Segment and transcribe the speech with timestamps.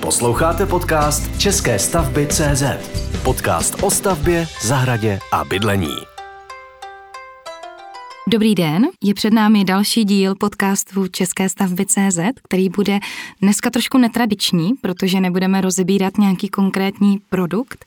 [0.00, 2.62] Posloucháte podcast České stavby CZ.
[3.24, 5.94] Podcast o stavbě, zahradě a bydlení.
[8.28, 12.98] Dobrý den, je před námi další díl podcastu České stavby CZ, který bude
[13.42, 17.84] dneska trošku netradiční, protože nebudeme rozebírat nějaký konkrétní produkt,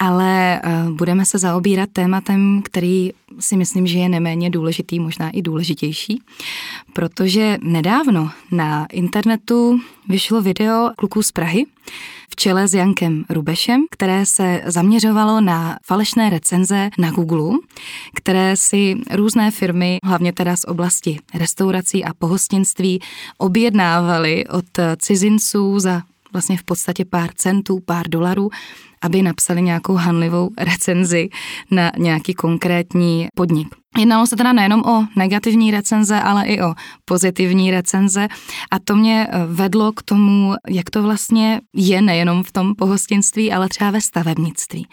[0.00, 5.42] ale eh, budeme se zaobírat tématem, který si myslím, že je neméně důležitý, možná i
[5.42, 6.22] důležitější,
[6.92, 11.66] protože nedávno na internetu vyšlo video kluků z Prahy
[12.30, 17.58] v čele s Jankem Rubešem, které se zaměřovalo na falešné recenze na Google,
[18.14, 23.00] které si různé firmy, hlavně teda z oblasti restaurací a pohostinství,
[23.38, 24.64] objednávaly od
[24.98, 26.02] cizinců za
[26.32, 28.50] vlastně v podstatě pár centů, pár dolarů
[29.04, 31.28] aby napsali nějakou hanlivou recenzi
[31.70, 33.83] na nějaký konkrétní podnik.
[33.98, 38.28] Jednalo se teda nejenom o negativní recenze, ale i o pozitivní recenze
[38.70, 43.52] a to mě eh, vedlo k tomu, jak to vlastně je nejenom v tom pohostinství,
[43.52, 44.86] ale třeba ve stavebnictví.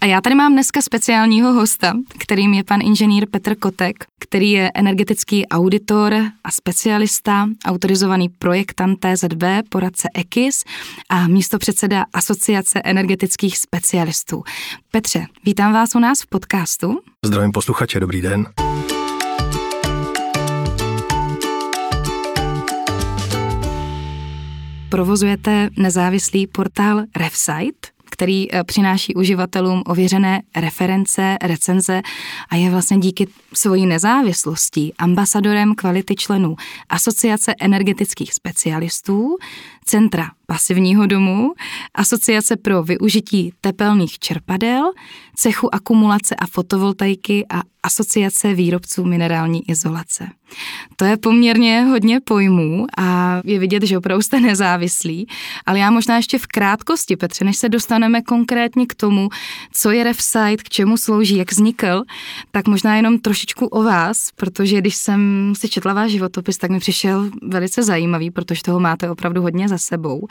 [0.00, 4.70] A já tady mám dneska speciálního hosta, kterým je pan inženýr Petr Kotek, který je
[4.74, 10.64] energetický auditor a specialista, autorizovaný projektant TZB, poradce EKIS
[11.08, 14.42] a místo předseda Asociace energetických specialistů.
[14.90, 17.09] Petře, vítám vás u nás v podcastu.
[17.26, 18.46] Zdravím posluchače, dobrý den.
[24.88, 32.02] Provozujete nezávislý portál RefSite, který eh, přináší uživatelům ověřené reference, recenze
[32.48, 36.56] a je vlastně díky svojí nezávislosti ambasadorem kvality členů
[36.88, 39.36] Asociace energetických specialistů,
[39.90, 41.52] Centra pasivního domu,
[41.94, 44.92] Asociace pro využití tepelných čerpadel,
[45.36, 50.28] cechu akumulace a fotovoltaiky a Asociace výrobců minerální izolace.
[50.96, 55.26] To je poměrně hodně pojmů a je vidět, že opravdu jste nezávislí,
[55.66, 59.28] ale já možná ještě v krátkosti, Petře, než se dostaneme konkrétně k tomu,
[59.72, 62.02] co je RefSite, k čemu slouží, jak vznikl,
[62.50, 66.78] tak možná jenom trošičku o vás, protože když jsem si četla váš životopis, tak mi
[66.78, 70.26] přišel velice zajímavý, protože toho máte opravdu hodně za sebou.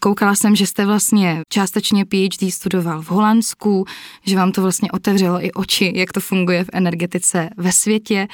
[0.00, 3.84] Koukala jsem, že jste vlastně částečně PhD studoval v Holandsku,
[4.26, 8.28] že vám to vlastně otevřelo i oči, jak to funguje v energetice ve světě.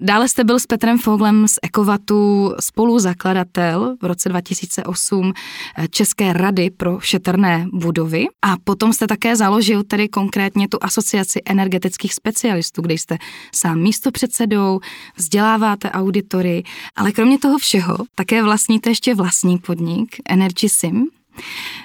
[0.00, 5.32] Dále jste byl s Petrem Foglem z Ekovatu spoluzakladatel v roce 2008
[5.78, 11.40] eh, České rady pro šetrné budovy a potom jste také založil tedy konkrétně tu asociaci
[11.44, 13.18] energetických specialistů, kde jste
[13.54, 14.80] sám místopředsedou,
[15.16, 16.62] vzděláváte auditory,
[16.96, 19.97] ale kromě toho všeho také vlastníte ještě vlastní podnik
[20.28, 21.06] Energy Sim,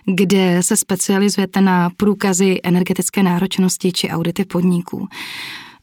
[0.05, 5.07] kde se specializujete na průkazy energetické náročnosti či audity podniků.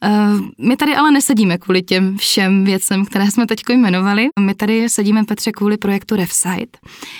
[0.03, 0.09] Eh,
[0.57, 4.27] my tady ale nesedíme kvůli těm všem věcem, které jsme teď jmenovali.
[4.39, 6.79] My tady sedíme, Petře, kvůli projektu RefSite,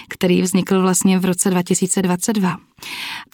[0.09, 2.57] který vznikl vlastně v roce 2022.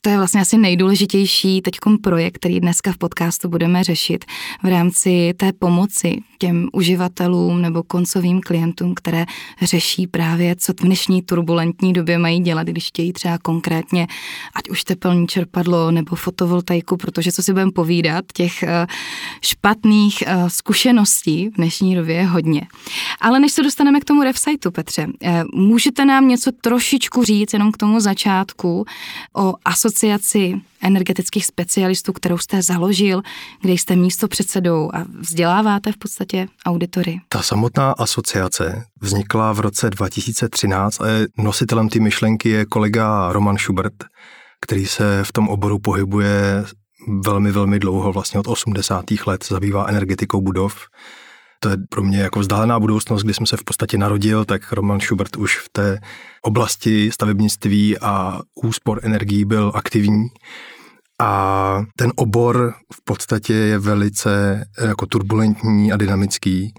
[0.02, 4.25] To je vlastně asi nejdůležitější teď projekt, který dneska v podcastu budeme řešit
[4.63, 9.25] v rámci té pomoci těm uživatelům nebo koncovým klientům, které
[9.62, 14.08] řeší právě, co v dnešní turbulentní době mají dělat, když chtějí třeba konkrétně,
[14.56, 18.88] ať už tepelní čerpadlo nebo fotovoltaiku, protože co si budeme povídat, těch eh,
[19.42, 22.62] špatných eh, zkušeností v dnešní době hodně.
[23.22, 27.72] Ale než se dostaneme k tomu refsiteu, Petře, eh, můžete nám něco trošičku říct jenom
[27.72, 28.86] k tomu začátku
[29.36, 33.22] o asociaci energetických specialistů, kterou jste založil,
[33.62, 37.20] kde jste místo předsedou a vzděláváte v podstatě auditory.
[37.30, 41.06] Ta samotná asociace vznikla v roce 2013 a
[41.38, 43.94] nositelem té myšlenky je kolega Roman Schubert,
[44.62, 46.66] který se v tom oboru pohybuje
[47.07, 49.06] velmi, velmi dlouho, vlastně od 80.
[49.28, 50.75] let zabývá energetikou budov.
[51.59, 55.00] To je pro mě jako vzdálená budoucnost, kdy jsem se v podstatě narodil, tak Roman
[55.00, 56.00] Schubert už v té
[56.41, 60.28] oblasti stavebnictví a úspor energií byl aktivní.
[61.22, 66.73] A ten obor v podstatě je velice jako turbulentní a dynamický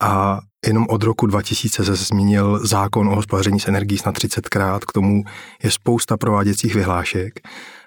[0.00, 4.92] a jenom od roku 2000 se změnil zákon o hospodaření s energií na 30krát, k
[4.92, 5.22] tomu
[5.62, 7.40] je spousta prováděcích vyhlášek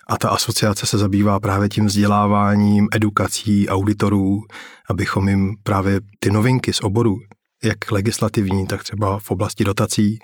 [0.09, 4.41] a ta asociace se zabývá právě tím vzděláváním, edukací auditorů,
[4.89, 7.17] abychom jim právě ty novinky z oboru,
[7.63, 10.19] jak legislativní, tak třeba v oblasti dotací,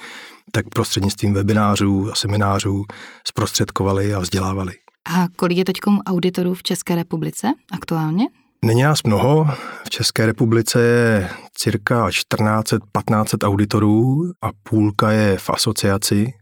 [0.51, 2.83] tak prostřednictvím webinářů a seminářů
[3.27, 4.73] zprostředkovali a vzdělávali.
[5.09, 8.25] A kolik je teď auditorů v České republice aktuálně?
[8.65, 9.47] Není nás mnoho.
[9.85, 16.33] V České republice je cirka 1400-1500 auditorů a půlka je v asociaci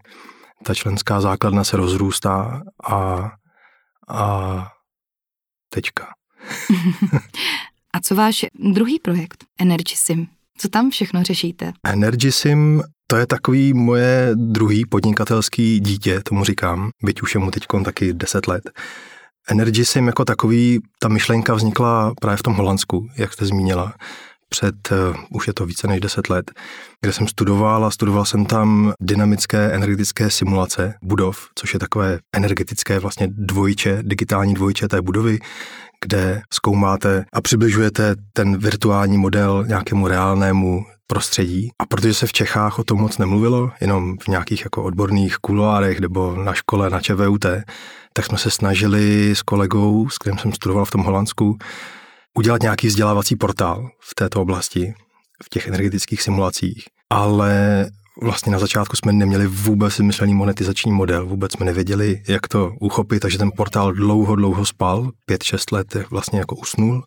[0.64, 3.32] ta členská základna se rozrůstá a,
[4.10, 4.68] a
[5.70, 6.08] tečka.
[7.94, 10.28] a co váš druhý projekt, Energy Sim?
[10.58, 11.74] Co tam všechno řešíte?
[11.84, 17.64] Energysim to je takový moje druhý podnikatelský dítě, tomu říkám, byť už je mu teď
[17.86, 18.72] taky 10 let.
[19.50, 23.94] Energysim jako takový, ta myšlenka vznikla právě v tom Holandsku, jak jste zmínila
[24.54, 26.52] před, uh, už je to více než 10 let,
[27.02, 33.00] kde jsem studoval a studoval jsem tam dynamické energetické simulace budov, což je takové energetické
[33.00, 35.40] vlastně dvojče, digitální dvojče té budovy,
[36.06, 41.70] kde zkoumáte a přibližujete ten virtuální model nějakému reálnému prostředí.
[41.80, 46.00] A protože se v Čechách o tom moc nemluvilo, jenom v nějakých jako odborných kuloárech
[46.00, 47.46] nebo na škole na ČVUT,
[48.14, 51.58] tak jsme se snažili s kolegou, s kterým jsem studoval v tom Holandsku,
[52.38, 54.94] udělat nějaký vzdělávací portál v této oblasti,
[55.44, 56.84] v těch energetických simulacích.
[57.10, 57.86] Ale
[58.22, 63.20] vlastně na začátku jsme neměli vůbec vymyšlený monetizační model, vůbec jsme nevěděli, jak to uchopit,
[63.20, 67.04] takže ten portál dlouho, dlouho spal, pět, šest let vlastně jako usnul.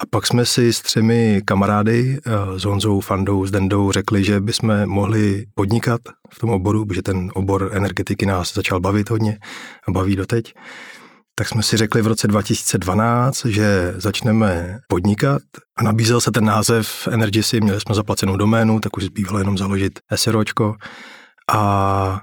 [0.00, 4.40] A pak jsme si s třemi kamarády, eh, s Honzou, Fandou, s Dendou, řekli, že
[4.40, 6.00] bychom mohli podnikat
[6.34, 9.38] v tom oboru, protože ten obor energetiky nás začal bavit hodně
[9.88, 10.54] a baví doteď
[11.38, 15.42] tak jsme si řekli v roce 2012, že začneme podnikat.
[15.76, 19.98] A nabízel se ten název Energysy, měli jsme zaplacenou doménu, tak už zbývalo jenom založit
[20.14, 20.76] SROčko
[21.52, 22.20] a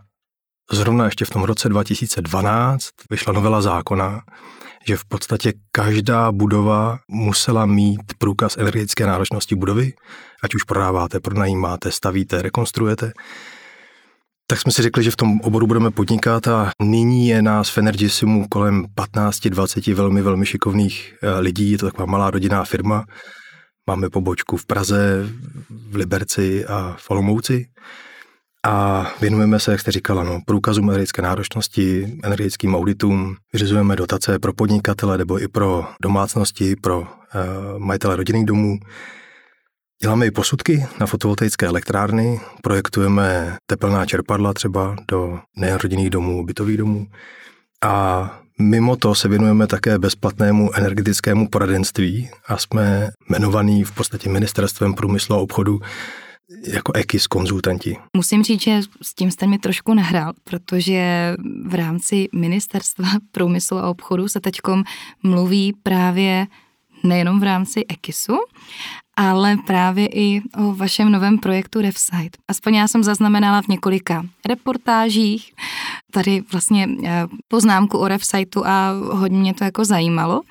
[0.71, 4.21] zrovna ještě v tom roce 2012 vyšla novela zákona,
[4.87, 9.93] že v podstatě každá budova musela mít průkaz energetické náročnosti budovy,
[10.43, 13.11] ať už prodáváte, pronajímáte, stavíte, rekonstruujete
[14.47, 17.77] tak jsme si řekli, že v tom oboru budeme podnikat a nyní je nás v
[17.77, 21.71] Energisimu kolem 15-20 velmi, velmi šikovných eh, lidí.
[21.71, 23.05] Je to taková malá rodinná firma.
[23.87, 25.29] Máme pobočku v Praze,
[25.69, 27.67] v Liberci a v Olomouci.
[28.65, 34.53] A věnujeme se, jak jste říkala, no, průkazům energetické náročnosti, energetickým auditům, vyřizujeme dotace pro
[34.53, 37.07] podnikatele nebo i pro domácnosti, pro uh,
[37.77, 38.79] majitele rodinných domů.
[40.01, 47.07] Děláme i posudky na fotovoltaické elektrárny, projektujeme tepelná čerpadla třeba do nerodinných domů, bytových domů
[47.83, 54.93] a mimo to se věnujeme také bezplatnému energetickému poradenství a jsme jmenovaní v podstatě ministerstvem
[54.93, 55.79] průmyslu a obchodu
[56.67, 57.97] jako EKIS konzultanti.
[58.17, 61.33] Musím říct, že s tím jste mi trošku nahrál, protože
[61.65, 64.83] v rámci ministerstva průmyslu a obchodu se teďkom
[65.23, 66.47] mluví právě
[67.03, 68.37] nejenom v rámci EKISu,
[69.15, 72.37] ale právě i o vašem novém projektu RevSite.
[72.47, 75.53] Aspoň já jsem zaznamenala v několika reportážích
[76.11, 80.41] tady vlastně eh, poznámku o RevSiteu a hodně mě to jako zajímalo,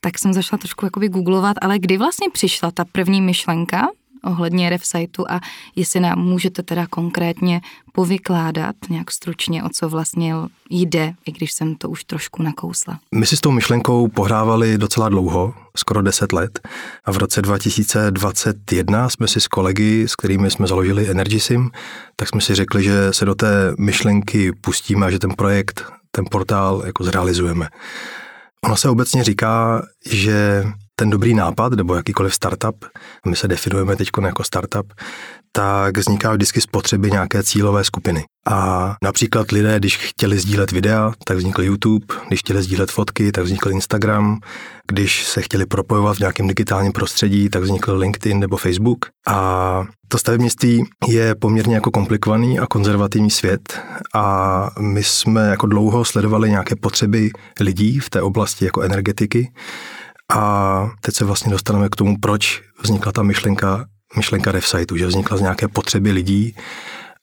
[0.00, 3.88] tak jsem zašla trošku jakoby googlovat, ale kdy vlastně přišla ta první myšlenka
[4.24, 5.40] ohledně RevSiteu a
[5.76, 7.60] jestli nám můžete teda konkrétně
[7.92, 10.34] povykládat nějak stručně, o co vlastně
[10.70, 12.98] jde, i když jsem to už trošku nakousla.
[13.14, 16.68] My si s tou myšlenkou pohrávali docela dlouho, skoro 10 let
[17.04, 21.70] a v roce 2021 jsme si s kolegy, s kterými jsme založili EnergySim,
[22.16, 26.24] tak jsme si řekli, že se do té myšlenky pustíme a že ten projekt, ten
[26.30, 27.68] portál jako zrealizujeme.
[28.64, 30.64] Ono se obecně říká, že
[31.00, 32.84] ten dobrý nápad nebo jakýkoliv startup,
[33.26, 34.92] my se definujeme teď jako startup,
[35.52, 38.24] tak vzniká vždycky z potřeby nějaké cílové skupiny.
[38.48, 43.44] A například lidé, když chtěli sdílet videa, tak vznikl YouTube, když chtěli sdílet fotky, tak
[43.44, 44.40] vznikl Instagram,
[44.88, 48.98] když se chtěli propojovat v nějakém digitálním prostředí, tak vznikl LinkedIn nebo Facebook.
[49.26, 53.80] A to stavebnictví je poměrně jako komplikovaný a konzervativní svět
[54.14, 57.30] a my jsme jako dlouho sledovali nějaké potřeby
[57.60, 59.52] lidí v té oblasti jako energetiky
[60.30, 63.84] a teď se vlastně dostaneme k tomu, proč vznikla ta myšlenka,
[64.16, 66.54] myšlenka RevSiteu, že vznikla z nějaké potřeby lidí.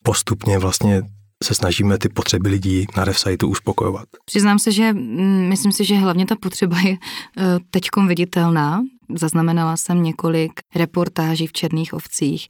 [0.04, 1.04] Postupně vlastně
[1.44, 4.06] se snažíme ty potřeby lidí na RevSiteu uspokojovat.
[4.26, 6.98] Přiznám se, že mm, myslím si, že hlavně ta potřeba je
[7.38, 8.82] eh, teďkom viditelná.
[9.16, 12.48] Zaznamenala jsem několik reportáží v Černých ovcích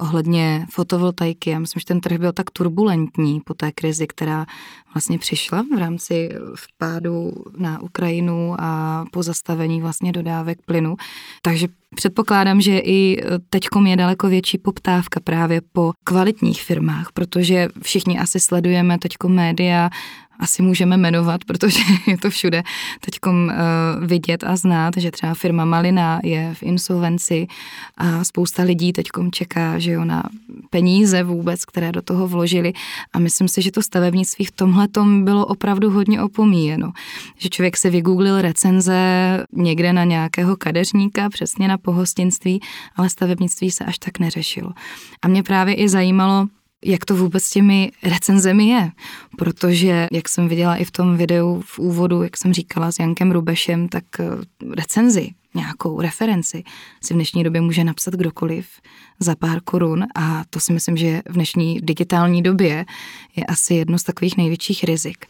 [0.00, 1.50] ohledně fotovoltaiky.
[1.50, 4.46] Já myslím, že ten trh byl tak turbulentní po té krizi, která
[4.94, 10.96] vlastně přišla v rámci vpádu na Ukrajinu a po zastavení vlastně dodávek plynu.
[11.42, 18.18] Takže předpokládám, že i teďkom je daleko větší poptávka právě po kvalitních firmách, protože všichni
[18.18, 19.90] asi sledujeme teďkom média
[20.38, 22.62] asi můžeme jmenovat, protože je to všude
[23.00, 27.46] teď uh, vidět a znát, že třeba firma Malina je v insolvenci
[27.96, 30.22] a spousta lidí teď čeká, že jo, na
[30.70, 32.72] peníze vůbec, které do toho vložili
[33.12, 34.88] a myslím si, že to stavebnictví v tomhle
[35.22, 36.92] bylo opravdu hodně opomíjeno.
[37.38, 38.96] Že člověk si vygooglil recenze
[39.52, 42.60] někde na nějakého kadeřníka, přesně na pohostinství,
[42.96, 44.70] ale stavebnictví se až tak neřešilo.
[45.22, 46.46] A mě právě i zajímalo,
[46.84, 48.90] jak to vůbec s těmi recenzemi je.
[49.38, 53.32] Protože, jak jsem viděla i v tom videu v úvodu, jak jsem říkala s Jankem
[53.32, 54.26] Rubešem, tak eh,
[54.76, 56.64] recenzi nějakou referenci
[57.04, 58.66] si v dnešní době může napsat kdokoliv
[59.20, 62.84] za pár korun a to si myslím, že v dnešní digitální době
[63.36, 65.26] je asi jedno z takových největších rizik.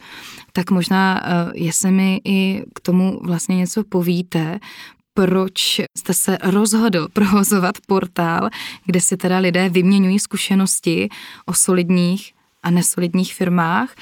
[0.53, 4.59] Tak možná, eh, jestli mi i k tomu vlastně něco povíte,
[5.17, 8.49] proč jste se rozhodl provozovat portál,
[8.85, 11.09] kde si teda lidé vyměňují zkušenosti
[11.45, 13.95] o solidních a nesolidních firmách,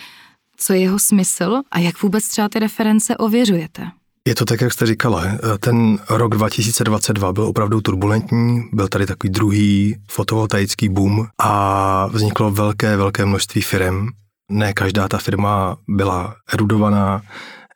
[0.58, 3.88] co je jeho smysl a jak vůbec třeba ty reference ověřujete?
[4.27, 5.24] Je to tak, jak jste říkala.
[5.60, 12.98] Ten rok 2022 byl opravdu turbulentní, byl tady takový druhý fotovoltaický boom a vzniklo velké,
[12.98, 14.08] velké množství firm.
[14.51, 17.22] Ne každá ta firma byla erudovaná,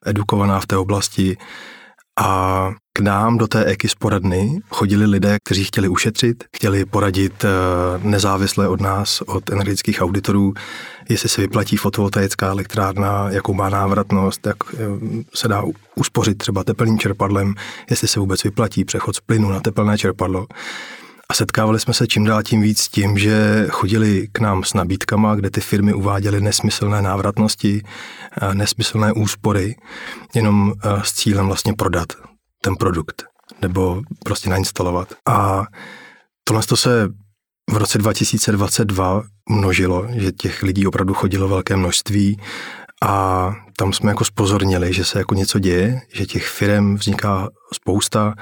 [0.05, 1.37] edukovaná v té oblasti
[2.17, 7.49] a k nám do té EKIS poradny chodili lidé, kteří chtěli ušetřit, chtěli poradit eh,
[8.03, 10.53] nezávisle od nás, od energetických auditorů,
[11.09, 14.77] jestli se vyplatí fotovoltaická elektrárna, jakou má návratnost, jak eh,
[15.35, 15.63] se dá
[15.95, 17.53] uspořit třeba teplným čerpadlem,
[17.89, 20.47] jestli se vůbec vyplatí přechod z plynu na teplné čerpadlo.
[21.29, 24.73] A setkávali jsme se čím dál tím víc s tím, že chodili k nám s
[24.73, 27.81] nabídkama, kde ty firmy uváděly nesmyslné návratnosti,
[28.41, 29.75] eh, nesmyslné úspory,
[30.35, 32.07] jenom s cílem vlastně prodat
[32.61, 33.23] ten produkt
[33.61, 35.13] nebo prostě nainstalovat.
[35.27, 35.63] A
[36.43, 37.09] tohle to se
[37.71, 42.37] v roce 2022 množilo, že těch lidí opravdu chodilo velké množství
[43.03, 48.33] a tam jsme jako spozornili, že se jako něco děje, že těch firm vzniká spousta,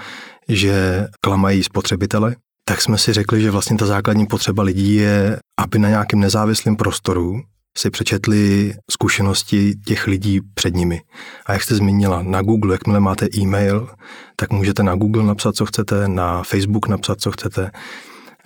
[0.50, 2.36] že klamají spotřebitele,
[2.68, 6.76] tak jsme si řekli, že vlastně ta základní potřeba lidí je, aby na nějakém nezávislém
[6.76, 7.42] prostoru
[7.78, 11.02] si přečetli zkušenosti těch lidí před nimi.
[11.46, 13.90] A jak jste zmínila, na Google, jakmile máte e-mail,
[14.36, 17.72] tak můžete na Google napsat, co chcete, na Facebook napsat, co chcete.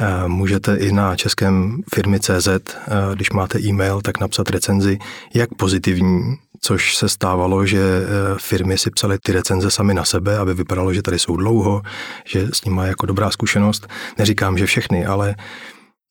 [0.01, 4.97] Eh, můžete i na českém firmy CZ, eh, když máte e-mail, tak napsat recenzi,
[5.33, 10.37] jak pozitivní, což se stávalo, že eh, firmy si psaly ty recenze sami na sebe,
[10.37, 11.81] aby vypadalo, že tady jsou dlouho,
[12.25, 13.87] že s nimi má jako dobrá zkušenost.
[14.17, 15.35] Neříkám, že všechny, ale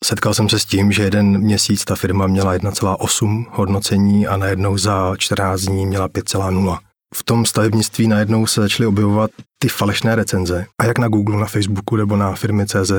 [0.04, 4.78] Setkal jsem se s tím, že jeden měsíc ta firma měla 1,8 hodnocení a najednou
[4.78, 6.78] za 14 dní měla 5,0.
[7.14, 10.66] V tom stavebnictví najednou se začaly objevovat ty falešné recenze.
[10.80, 12.92] A jak na Google, na Facebooku nebo na firmy CZ,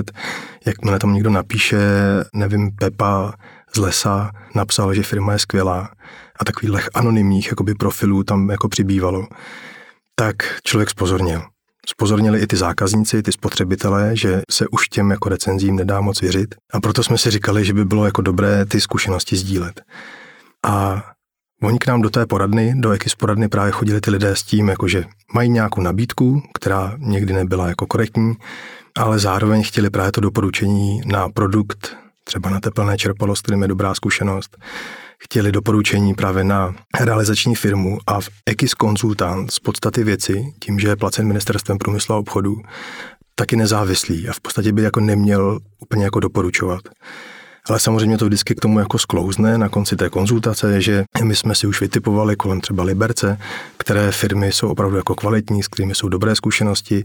[0.65, 1.77] jakmile tam někdo napíše,
[2.33, 3.33] nevím, Pepa
[3.75, 5.89] z lesa napsal, že firma je skvělá
[6.39, 9.27] a takových anonymních jakoby profilů tam jako přibývalo,
[10.15, 11.41] tak člověk spozornil.
[11.89, 16.55] Spozornili i ty zákazníci, ty spotřebitelé, že se už těm jako recenzím nedá moc věřit.
[16.73, 19.81] A proto jsme si říkali, že by bylo jako dobré ty zkušenosti sdílet.
[20.65, 21.03] A
[21.61, 24.67] Oni k nám do té poradny, do jaký poradny právě chodili ty lidé s tím,
[24.67, 28.33] jako že mají nějakou nabídku, která někdy nebyla jako korektní,
[28.97, 31.97] ale zároveň chtěli právě to doporučení na produkt,
[32.29, 34.57] třeba na teplné čerpalo, s kterým je dobrá zkušenost,
[35.19, 40.87] chtěli doporučení právě na realizační firmu a v Ekis konzultant z podstaty věci, tím, že
[40.87, 42.55] je placen ministerstvem průmyslu a obchodu,
[43.35, 46.81] taky nezávislý a v podstatě by jako neměl úplně jako doporučovat.
[47.69, 51.55] Ale samozřejmě to vždycky k tomu jako sklouzne na konci té konzultace, že my jsme
[51.55, 53.37] si už vytipovali kolem třeba Liberce,
[53.77, 57.03] které firmy jsou opravdu jako kvalitní, s kterými jsou dobré zkušenosti.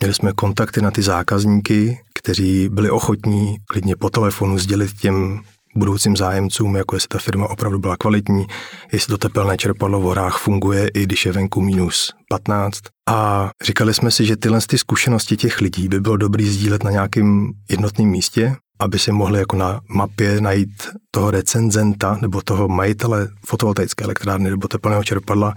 [0.00, 5.40] Měli jsme kontakty na ty zákazníky, kteří byli ochotní klidně po telefonu sdělit těm
[5.76, 8.46] budoucím zájemcům, jako jestli ta firma opravdu byla kvalitní,
[8.92, 12.80] jestli to tepelné čerpadlo v horách funguje, i když je venku minus 15.
[13.08, 16.90] A říkali jsme si, že tyhle ty zkušenosti těch lidí by bylo dobrý sdílet na
[16.90, 23.28] nějakém jednotném místě, aby si mohli jako na mapě najít toho recenzenta nebo toho majitele
[23.46, 25.54] fotovoltaické elektrárny nebo teplného čerpadla,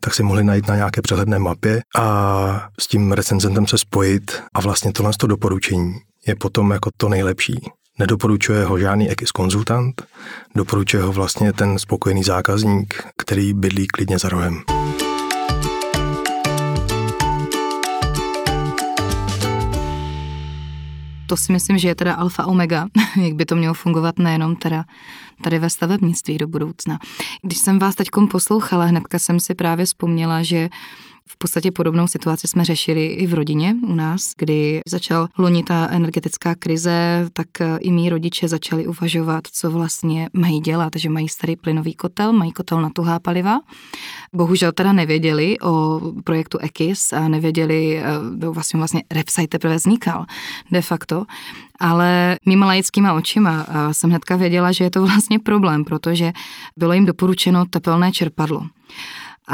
[0.00, 4.60] tak si mohli najít na nějaké přehledné mapě a s tím recenzentem se spojit a
[4.60, 5.94] vlastně tohle to doporučení
[6.26, 7.60] je potom jako to nejlepší.
[7.98, 10.02] Nedoporučuje ho žádný EKIS konzultant,
[10.56, 14.62] doporučuje ho vlastně ten spokojený zákazník, který bydlí klidně za rohem.
[21.32, 22.86] To si myslím, že je teda alfa omega,
[23.16, 24.84] jak by to mělo fungovat nejenom teda
[25.42, 26.98] tady ve stavebnictví do budoucna.
[27.42, 30.68] Když jsem vás teď poslouchala, hnedka jsem si právě vzpomněla, že
[31.28, 35.88] v podstatě podobnou situaci jsme řešili i v rodině u nás, kdy začal loni ta
[35.90, 37.46] energetická krize, tak
[37.80, 42.52] i mý rodiče začali uvažovat, co vlastně mají dělat, že mají starý plynový kotel, mají
[42.52, 43.60] kotel na tuhá paliva.
[44.34, 50.26] Bohužel teda nevěděli o projektu EKIS a nevěděli, eh, vlastně vlastně Repsite teprve vznikal
[50.70, 51.24] de facto,
[51.80, 56.32] ale mýma laickýma očima jsem hnedka věděla, že je to vlastně problém, protože
[56.76, 58.66] bylo jim doporučeno tepelné čerpadlo.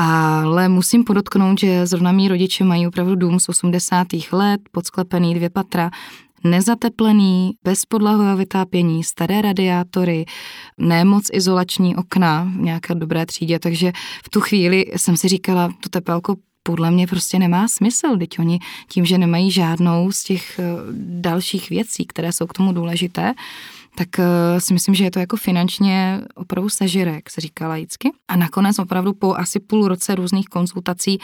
[0.01, 4.07] Ale musím podotknout, že zrovna mý rodiče mají opravdu dům z 80.
[4.33, 5.91] let, podsklepený dvě patra,
[6.45, 10.25] nezateplený, bez podlahového vytápění, staré radiátory,
[10.79, 13.93] nemoc izolační okna v nějaké dobré třídě, takže
[14.25, 18.59] v tu chvíli jsem si říkala, to tepelko podle mě prostě nemá smysl, teď oni
[18.89, 20.63] tím, že nemají žádnou z těch eh,
[21.21, 23.35] dalších věcí, které jsou k tomu důležité,
[23.99, 28.11] tak eh, si myslím, že je to jako finančně opravdu sežere, jak se říká laicky.
[28.29, 31.19] A nakonec opravdu po asi půl roce různých konzultací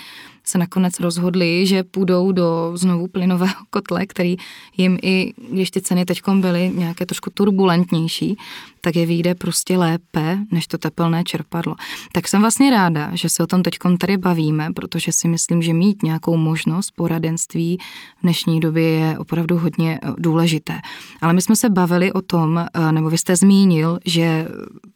[0.44, 4.36] se nakonec rozhodli, že půjdou do znovu plynového kotle, který
[4.76, 8.36] jim i, když ty ceny teď byly nějaké trošku turbulentnější,
[8.84, 11.74] tak je vyjde prostě lépe než to tepelné čerpadlo.
[12.12, 15.72] Tak jsem vlastně ráda, že se o tom teď tady bavíme, protože si myslím, že
[15.72, 17.78] mít nějakou možnost poradenství
[18.18, 20.80] v dnešní době je opravdu hodně eh, důležité.
[21.20, 24.48] Ale my jsme se bavili o tom, eh, nebo vy jste zmínil, že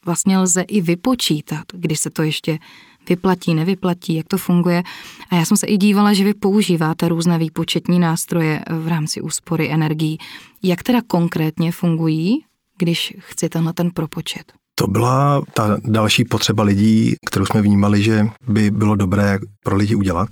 [0.07, 2.59] vlastně lze i vypočítat, kdy se to ještě
[3.09, 4.83] vyplatí, nevyplatí, jak to funguje.
[5.30, 9.71] A já jsem se i dívala, že vy používáte různé výpočetní nástroje v rámci úspory
[9.71, 10.18] energií.
[10.62, 12.45] Jak teda konkrétně fungují,
[12.78, 14.52] když chci tenhle ten propočet?
[14.75, 19.94] To byla ta další potřeba lidí, kterou jsme vnímali, že by bylo dobré pro lidi
[19.94, 20.28] udělat.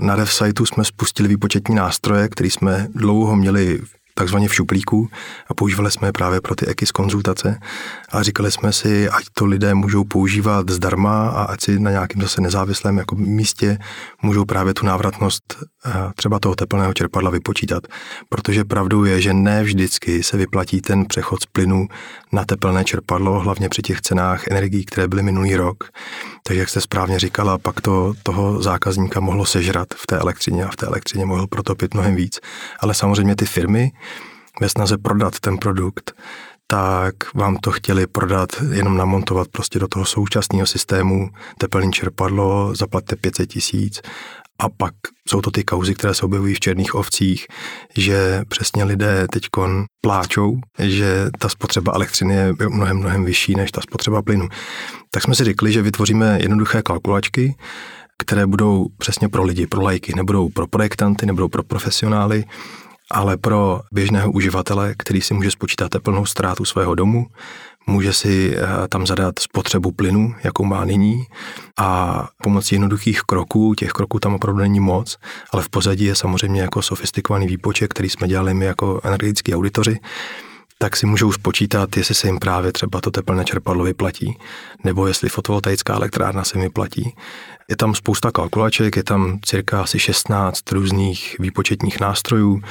[0.00, 3.80] Na RevSiteu jsme spustili výpočetní nástroje, který jsme dlouho měli
[4.18, 5.08] takzvaně v šuplíku
[5.48, 7.60] a používali jsme je právě pro ty EKIS konzultace
[8.12, 12.22] a říkali jsme si, ať to lidé můžou používat zdarma a ať si na nějakém
[12.22, 13.78] zase nezávislém jako místě
[14.22, 15.42] můžou právě tu návratnost
[15.86, 17.82] eh, třeba toho teplného čerpadla vypočítat.
[18.28, 21.88] Protože pravdou je, že ne vždycky se vyplatí ten přechod z plynu
[22.32, 25.84] na teplné čerpadlo, hlavně při těch cenách energií, které byly minulý rok.
[26.42, 30.70] Takže jak jste správně říkala, pak to toho zákazníka mohlo sežrat v té elektřině a
[30.70, 32.40] v té elektřině mohl protopit mnohem víc.
[32.80, 33.92] Ale samozřejmě ty firmy
[34.60, 36.12] ve snaze prodat ten produkt,
[36.66, 43.16] tak vám to chtěli prodat, jenom namontovat prostě do toho současného systému teplný čerpadlo, zaplatte
[43.16, 44.00] 500 tisíc
[44.58, 44.94] a pak
[45.28, 47.46] jsou to ty kauzy, které se objevují v černých ovcích,
[47.96, 49.44] že přesně lidé teď
[50.00, 54.48] pláčou, že ta spotřeba elektřiny je mnohem, mnohem vyšší než ta spotřeba plynu.
[55.10, 57.56] Tak jsme si řekli, že vytvoříme jednoduché kalkulačky,
[58.18, 62.44] které budou přesně pro lidi, pro lajky, nebudou pro projektanty, nebudou pro profesionály,
[63.10, 67.26] ale pro běžného uživatele, který si může spočítat teplnou ztrátu svého domu,
[67.86, 71.24] může si eh, tam zadat spotřebu plynu, jakou má nyní
[71.78, 75.16] a pomocí jednoduchých kroků, těch kroků tam opravdu není moc,
[75.52, 79.98] ale v pozadí je samozřejmě jako sofistikovaný výpočet, který jsme dělali my jako energetický auditoři,
[80.78, 84.38] tak si můžou spočítat, jestli se jim právě třeba to teplné čerpadlo vyplatí,
[84.84, 87.14] nebo jestli fotovoltaická elektrárna se mi vyplatí.
[87.68, 92.62] Je tam spousta kalkulaček, je tam cirka asi 16 různých výpočetních nástrojů,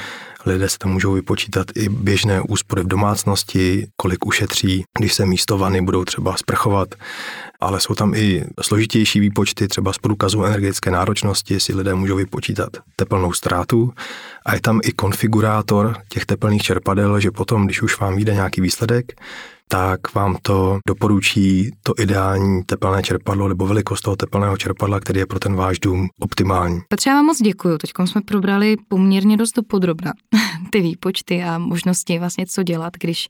[0.46, 5.58] Lidé se tam můžou vypočítat i běžné úspory v domácnosti, kolik ušetří, když se místo
[5.58, 6.88] vany budou třeba sprchovat,
[7.60, 12.68] ale jsou tam i složitější výpočty, třeba z průkazu energetické náročnosti si lidé můžou vypočítat
[12.96, 13.92] teplnou ztrátu.
[14.46, 18.60] A je tam i konfigurátor těch teplných čerpadel, že potom, když už vám vyjde nějaký
[18.60, 19.12] výsledek,
[19.68, 25.26] tak vám to doporučí to ideální tepelné čerpadlo nebo velikost toho tepelného čerpadla, který je
[25.26, 26.80] pro ten váš dům optimální.
[26.88, 27.78] Petře, já vám moc děkuji.
[27.78, 30.12] Teď jsme probrali poměrně dost podrobna
[30.70, 33.28] ty výpočty a možnosti vlastně co dělat, když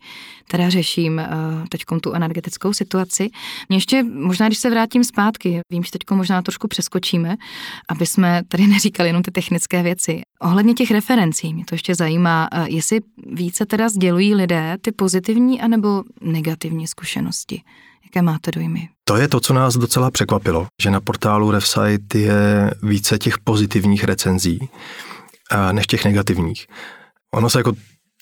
[0.51, 1.29] teda řeším eh,
[1.69, 3.31] teď tu energetickou situaci.
[3.69, 7.37] Mě ještě, možná když se vrátím zpátky, vím, že teď možná trošku přeskočíme,
[7.89, 10.23] aby jsme tady neříkali jenom ty technické věci.
[10.43, 15.61] Ohledně těch referencí, mě to ještě zajímá, eh, jestli více teda sdělují lidé ty pozitivní
[15.61, 17.63] anebo negativní zkušenosti.
[18.05, 18.89] Jaké máte dojmy?
[19.05, 24.05] To je to, co nás docela překvapilo, že na portálu Refsite je více těch pozitivních
[24.05, 24.69] recenzí
[25.73, 26.67] než těch negativních.
[27.35, 27.73] Ono se jako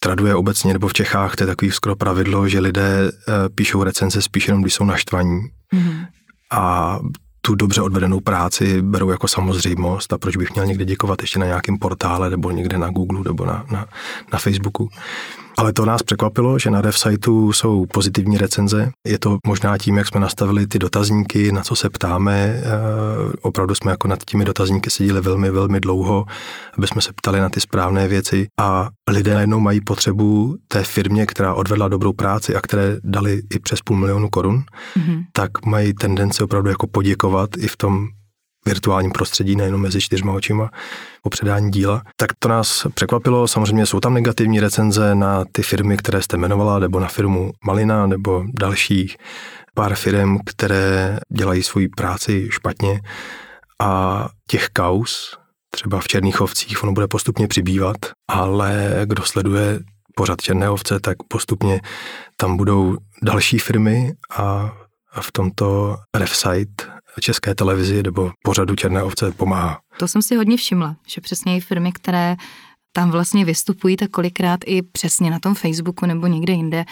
[0.01, 4.23] traduje obecně, nebo v Čechách to je takový skoro pravidlo, že lidé eh, píšou recenze
[4.23, 5.41] spíš jenom, když jsou naštvaní.
[5.75, 6.07] Mm-hmm.
[6.53, 6.99] A
[7.47, 11.47] tu dobře odvedenou práci berou jako samozřejmost a proč bych měl někde děkovat ještě na
[11.47, 13.87] nějakém portále nebo někde na Google nebo na, na,
[14.33, 14.91] na Facebooku.
[15.59, 18.91] Ale to nás překvapilo, že na DevSiteu jsou pozitivní recenze.
[19.07, 22.35] Je to možná tím, jak jsme nastavili ty dotazníky, na co se ptáme.
[22.35, 22.63] Eh,
[23.43, 26.25] opravdu jsme jako nad těmi dotazníky seděli velmi, velmi dlouho,
[26.79, 28.47] aby jsme se ptali na ty správné věci.
[28.61, 33.59] A lidé najednou mají potřebu té firmě, která odvedla dobrou práci a které dali i
[33.59, 34.65] přes půl milionu korun,
[34.97, 35.25] mm-hmm.
[35.33, 38.09] tak mají tendenci opravdu jako poděkovat i v tom
[38.67, 40.71] virtuálním prostředí, nejenom mezi čtyřma očima
[41.23, 42.03] po předání díla.
[42.17, 43.49] Tak to nás překvapilo.
[43.49, 48.07] Samozřejmě jsou tam negativní recenze na ty firmy, které jste jmenovala, nebo na firmu Malina,
[48.07, 49.17] nebo dalších
[49.75, 53.01] pár firm, které dělají svoji práci špatně.
[53.83, 55.39] A těch kaus,
[55.71, 57.97] třeba v černých ovcích, ono bude postupně přibývat,
[58.29, 59.81] ale kdo sleduje
[60.15, 61.81] pořad černé ovce, tak postupně
[62.37, 64.73] tam budou další firmy a
[65.21, 69.79] v tomto RefSite české televizi nebo pořadu Černé ovce pomáhá.
[69.99, 72.37] To jsem si hodně všimla, že přesně i firmy, které
[72.93, 76.85] tam vlastně vystupují, tak kolikrát i přesně na tom Facebooku nebo někde jinde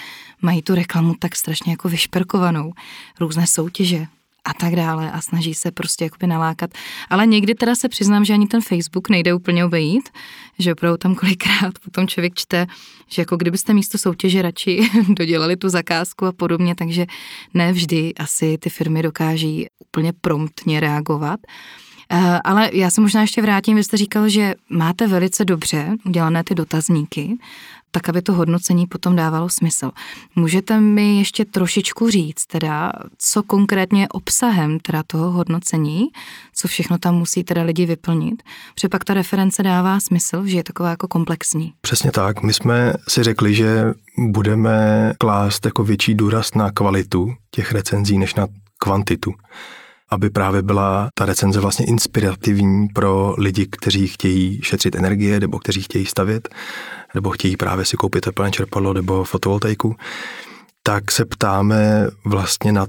[0.43, 2.73] mají tu reklamu tak strašně jako vyšperkovanou.
[3.21, 4.07] Různé soutěže
[4.45, 6.71] a tak dále a snaží se prostě jakoby nalákat.
[7.11, 10.09] Ale někdy teda se přiznám, že ani ten Facebook nejde úplně obejít,
[10.59, 12.67] že opravdu tam kolikrát potom člověk čte,
[13.09, 17.07] že jako kdybyste místo soutěže radši dodělali tu zakázku a podobně, takže
[17.55, 21.41] ne vždy asi ty firmy dokáží úplně promptně reagovat.
[22.11, 26.45] Eh, ale já se možná ještě vrátím, vy jste říkal, že máte velice dobře udělané
[26.45, 27.39] ty dotazníky,
[27.95, 29.91] tak aby to hodnocení potom dávalo smysl.
[30.37, 36.09] Můžete mi ještě trošičku říct, teda, co konkrétně je obsahem teda toho hodnocení,
[36.55, 38.43] co všechno tam musí teda lidi vyplnit,
[38.75, 41.73] protože pak ta reference dává smysl, že je taková jako komplexní.
[41.81, 42.43] Přesně tak.
[42.43, 43.85] My jsme si řekli, že
[44.19, 48.47] budeme klást jako větší důraz na kvalitu těch recenzí než na
[48.79, 49.35] kvantitu
[50.11, 55.83] aby právě byla ta recenze vlastně inspirativní pro lidi, kteří chtějí šetřit energie nebo kteří
[55.83, 56.49] chtějí stavět
[57.15, 59.97] nebo chtějí právě si koupit teplné čerpadlo nebo fotovoltaiku,
[60.83, 62.87] tak se ptáme vlastně na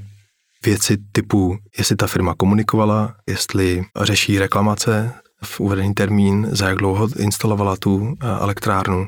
[0.65, 7.07] věci typu, jestli ta firma komunikovala, jestli řeší reklamace v uvedený termín, za jak dlouho
[7.19, 9.07] instalovala tu eh, elektrárnu,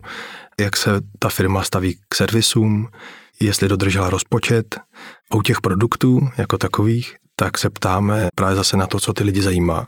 [0.59, 0.89] jak se
[1.19, 2.87] ta firma staví k servisům,
[3.39, 4.79] jestli dodržela rozpočet.
[5.31, 9.23] A u těch produktů jako takových, tak se ptáme právě zase na to, co ty
[9.23, 9.87] lidi zajímá.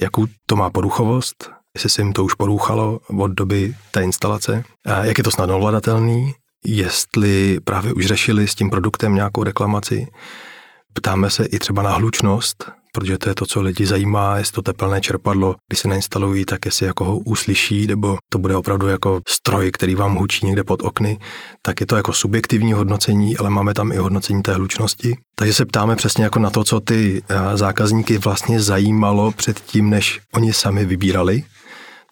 [0.00, 5.04] Jakou to má poruchovost, jestli se jim to už poruchalo od doby té instalace, a
[5.04, 10.06] jak je to snadno ovladatelný, jestli právě už řešili s tím produktem nějakou reklamaci.
[10.92, 14.62] Ptáme se i třeba na hlučnost, protože to je to, co lidi zajímá, jestli to
[14.62, 19.20] teplné čerpadlo, když se nainstalují, tak jestli jako ho uslyší, nebo to bude opravdu jako
[19.28, 21.18] stroj, který vám hučí někde pod okny,
[21.62, 25.16] tak je to jako subjektivní hodnocení, ale máme tam i hodnocení té hlučnosti.
[25.34, 29.90] Takže se ptáme přesně jako na to, co ty eh, zákazníky vlastně zajímalo před tím,
[29.90, 31.44] než oni sami vybírali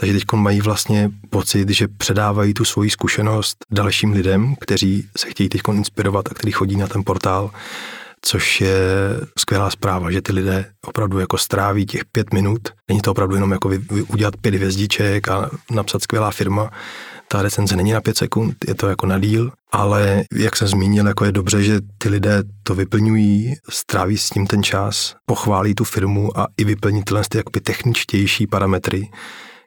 [0.01, 5.49] takže teď mají vlastně pocit, že předávají tu svoji zkušenost dalším lidem, kteří se chtějí
[5.49, 7.51] teď inspirovat a kteří chodí na ten portál,
[8.25, 8.79] což je
[9.39, 12.61] skvělá zpráva, že ty lidé opravdu jako stráví těch pět minut.
[12.89, 16.71] Není to opravdu jenom jako vy, vy udělat pět hvězdiček a napsat skvělá firma.
[17.29, 21.07] Ta recenze není na pět sekund, je to jako na díl, ale jak jsem zmínil,
[21.07, 25.85] jako je dobře, že ty lidé to vyplňují, stráví s tím ten čas, pochválí tu
[25.85, 29.09] firmu a i vyplní tyhle ty jakoby techničtější parametry,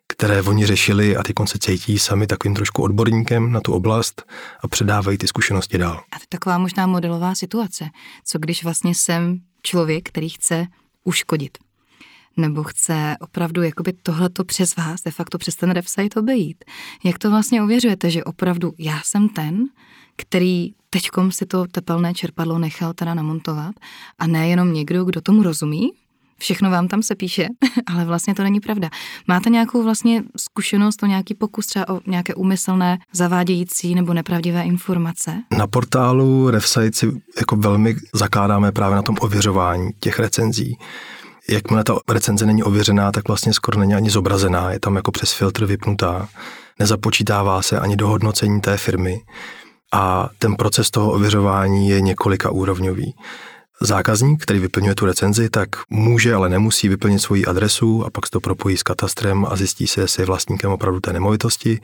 [0.07, 4.25] které oni řešili a ty se cítí sami takovým trošku odborníkem na tu oblast
[4.61, 6.03] a předávají ty zkušenosti dál.
[6.11, 7.89] A to je taková možná modelová situace.
[8.25, 10.67] Co když vlastně jsem člověk, který chce
[11.03, 11.57] uškodit?
[12.37, 16.65] Nebo chce opravdu jakoby tohleto přes vás, de facto přes ten website obejít.
[17.03, 19.65] Jak to vlastně ověřujete, že opravdu já jsem ten,
[20.15, 23.75] který teďkom si to tepelné čerpadlo nechal teda namontovat
[24.19, 25.91] a nejenom někdo, kdo tomu rozumí,
[26.38, 27.47] všechno vám tam se píše,
[27.93, 28.89] ale vlastně to není pravda.
[29.28, 35.43] Máte nějakou vlastně zkušenost o nějaký pokus třeba o nějaké úmyslné zavádějící nebo nepravdivé informace?
[35.58, 40.78] Na portálu Refsite si jako velmi zakládáme právě na tom ověřování těch recenzí.
[41.50, 45.34] Jakmile ta recenze není ověřená, tak vlastně skoro není ani zobrazená, je tam jako přes
[45.34, 46.28] filtr vypnutá,
[46.80, 49.21] nezapočítává se ani do hodnocení té firmy
[49.93, 53.15] a ten proces toho ověřování je několika úrovňový.
[53.81, 58.31] Zákazník, který vyplňuje tu recenzi, tak může, ale nemusí vyplnit svoji adresu a pak se
[58.31, 61.79] to propojí s katastrem a zjistí se, jestli je vlastníkem opravdu té nemovitosti.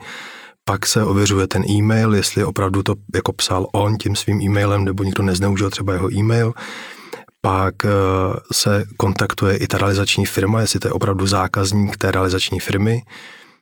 [0.64, 5.04] Pak se ověřuje ten e-mail, jestli opravdu to jako psal on tím svým e-mailem, nebo
[5.04, 6.52] někdo nezneužil třeba jeho e-mail.
[7.40, 7.88] Pak eh,
[8.52, 13.02] se kontaktuje i ta realizační firma, jestli to je opravdu zákazník té realizační firmy.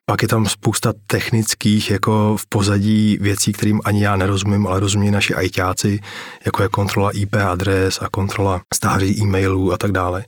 [0.07, 5.11] Pak je tam spousta technických jako v pozadí věcí, kterým ani já nerozumím, ale rozumí
[5.11, 6.01] naši ajťáci,
[6.45, 10.25] jako je kontrola IP adres a kontrola stáří e-mailů a tak dále.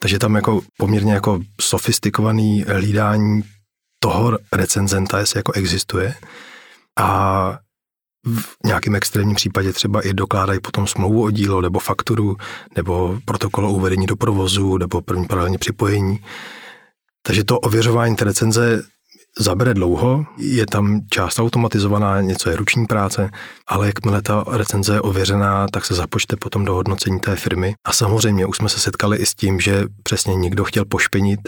[0.00, 3.42] Takže tam jako poměrně jako sofistikovaný hlídání
[4.00, 6.14] toho recenzenta, jestli jako existuje.
[6.98, 7.58] A
[8.26, 12.36] v nějakém extrémním případě třeba i dokládají potom smlouvu o dílo, nebo fakturu,
[12.76, 16.20] nebo protokol o uvedení do provozu, nebo první paralelní připojení.
[17.22, 18.82] Takže to ověřování té recenze
[19.38, 23.30] zabere dlouho, je tam část automatizovaná, něco je ruční práce,
[23.66, 27.74] ale jakmile ta recenze je ověřená, tak se započte potom do hodnocení té firmy.
[27.84, 31.40] A samozřejmě už jsme se setkali i s tím, že přesně někdo chtěl pošpenit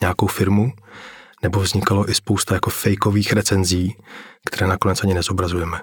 [0.00, 0.72] nějakou firmu,
[1.42, 3.96] nebo vznikalo i spousta jako fejkových recenzí,
[4.46, 5.78] které nakonec ani nezobrazujeme.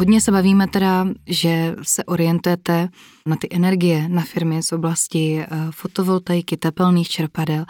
[0.00, 2.88] Hodně se bavíme teda, že se orientujete
[3.26, 7.64] na ty energie na firmy z oblasti eh, fotovoltaiky, tepelných čerpadel.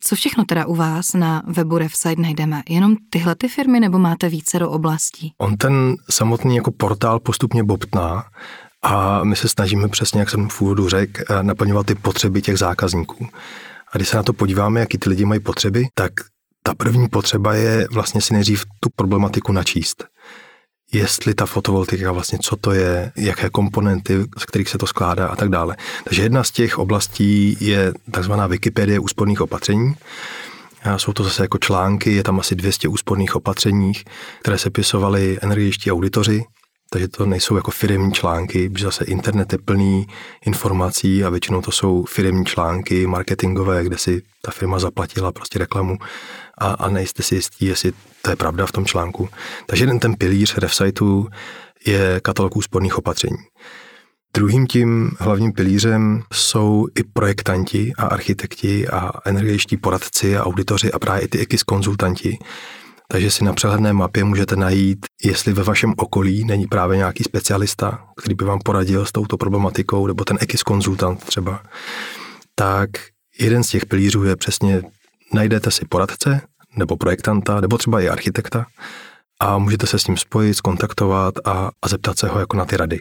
[0.00, 2.62] Co všechno teda u vás na webu Refside najdeme?
[2.68, 5.32] Jenom tyhle ty firmy nebo máte více do oblastí?
[5.38, 8.24] On ten samotný jako portál postupně bobtná
[8.82, 12.58] a my se snažíme přesně, jak jsem v úvodu řekl, eh, naplňovat ty potřeby těch
[12.58, 13.26] zákazníků.
[13.92, 16.12] A když se na to podíváme, jaký ty lidi mají potřeby, tak
[16.62, 20.13] ta první potřeba je vlastně si nejdřív tu problematiku načíst
[20.92, 25.36] jestli ta fotovoltaika vlastně, co to je, jaké komponenty, z kterých se to skládá a
[25.36, 25.76] tak dále.
[26.04, 29.94] Takže jedna z těch oblastí je takzvaná Wikipedie úsporných opatření.
[30.84, 33.92] A jsou to zase jako články, je tam asi 200 úsporných opatření,
[34.40, 36.44] které se pisovali energičtí auditoři,
[36.90, 40.06] takže to nejsou jako firmní články, protože zase internet je plný
[40.46, 45.98] informací a většinou to jsou firmní články marketingové, kde si ta firma zaplatila prostě reklamu
[46.58, 47.92] a, a nejste si jistí, jestli
[48.22, 49.28] to je pravda v tom článku.
[49.66, 51.26] Takže jeden ten pilíř RefSiteu
[51.86, 53.36] je katalog úsporných opatření.
[54.36, 60.98] Druhým tím hlavním pilířem jsou i projektanti a architekti a energetičtí poradci a auditoři a
[60.98, 62.38] právě i ty EKIS konzultanti,
[63.14, 68.04] takže si na přehledné mapě můžete najít, jestli ve vašem okolí není právě nějaký specialista,
[68.16, 71.62] který by vám poradil s touto problematikou, nebo ten EKIS konzultant třeba.
[72.54, 72.90] Tak
[73.40, 74.82] jeden z těch pilířů je přesně,
[75.34, 76.40] najdete si poradce,
[76.76, 78.66] nebo projektanta, nebo třeba i architekta
[79.40, 82.76] a můžete se s ním spojit, skontaktovat a, a zeptat se ho jako na ty
[82.76, 82.98] rady.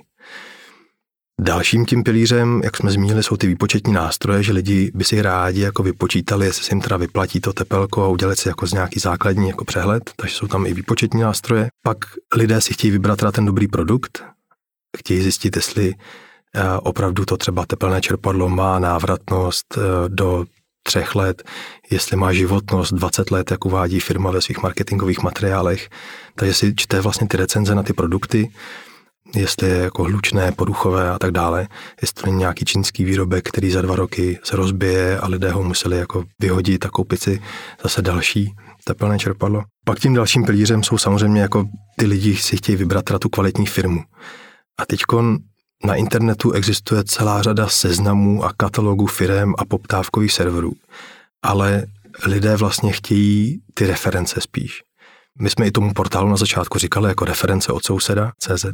[1.42, 5.62] Dalším tím pilířem, jak jsme zmínili, jsou ty výpočetní nástroje, že lidi by si rádi
[5.62, 9.00] jako vypočítali, jestli se jim teda vyplatí to tepelko a udělat si jako z nějaký
[9.00, 11.68] základní jako přehled, takže jsou tam i výpočetní nástroje.
[11.84, 11.98] Pak
[12.36, 14.24] lidé si chtějí vybrat teda ten dobrý produkt,
[14.98, 15.94] chtějí zjistit, jestli
[16.56, 20.46] eh, opravdu to třeba tepelné čerpadlo má návratnost eh, do
[20.84, 21.44] třech let,
[21.92, 25.90] jestli má životnost 20 let, jak uvádí firma ve svých marketingových materiálech.
[26.36, 28.52] Takže si čte vlastně ty recenze na ty produkty,
[29.36, 31.68] jestli je jako hlučné, poruchové a tak dále,
[32.02, 35.64] jestli to není nějaký čínský výrobek, který za dva roky se rozbije a lidé ho
[35.64, 37.42] museli jako vyhodit a koupit si
[37.84, 39.64] zase další tepelné čerpadlo.
[39.86, 41.66] Pak tím dalším pilířem jsou samozřejmě jako
[42.00, 44.04] ty lidi si chtějí vybrat teda tu kvalitní firmu.
[44.78, 45.00] A teď
[45.86, 50.74] na internetu existuje celá řada seznamů a katalogů firem a poptávkových serverů,
[51.42, 51.86] ale
[52.26, 54.82] lidé vlastně chtějí ty reference spíš.
[55.42, 58.66] My jsme i tomu portálu na začátku říkali jako reference od souseda CZ,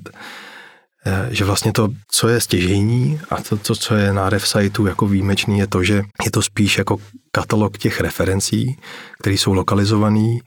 [1.05, 5.07] eh, že vlastně to, co je stěžení a to, to co je na refsiteu jako
[5.07, 6.97] výjimečný, je to, že je to spíš jako
[7.31, 8.77] katalog těch referencí,
[9.19, 10.37] které jsou lokalizované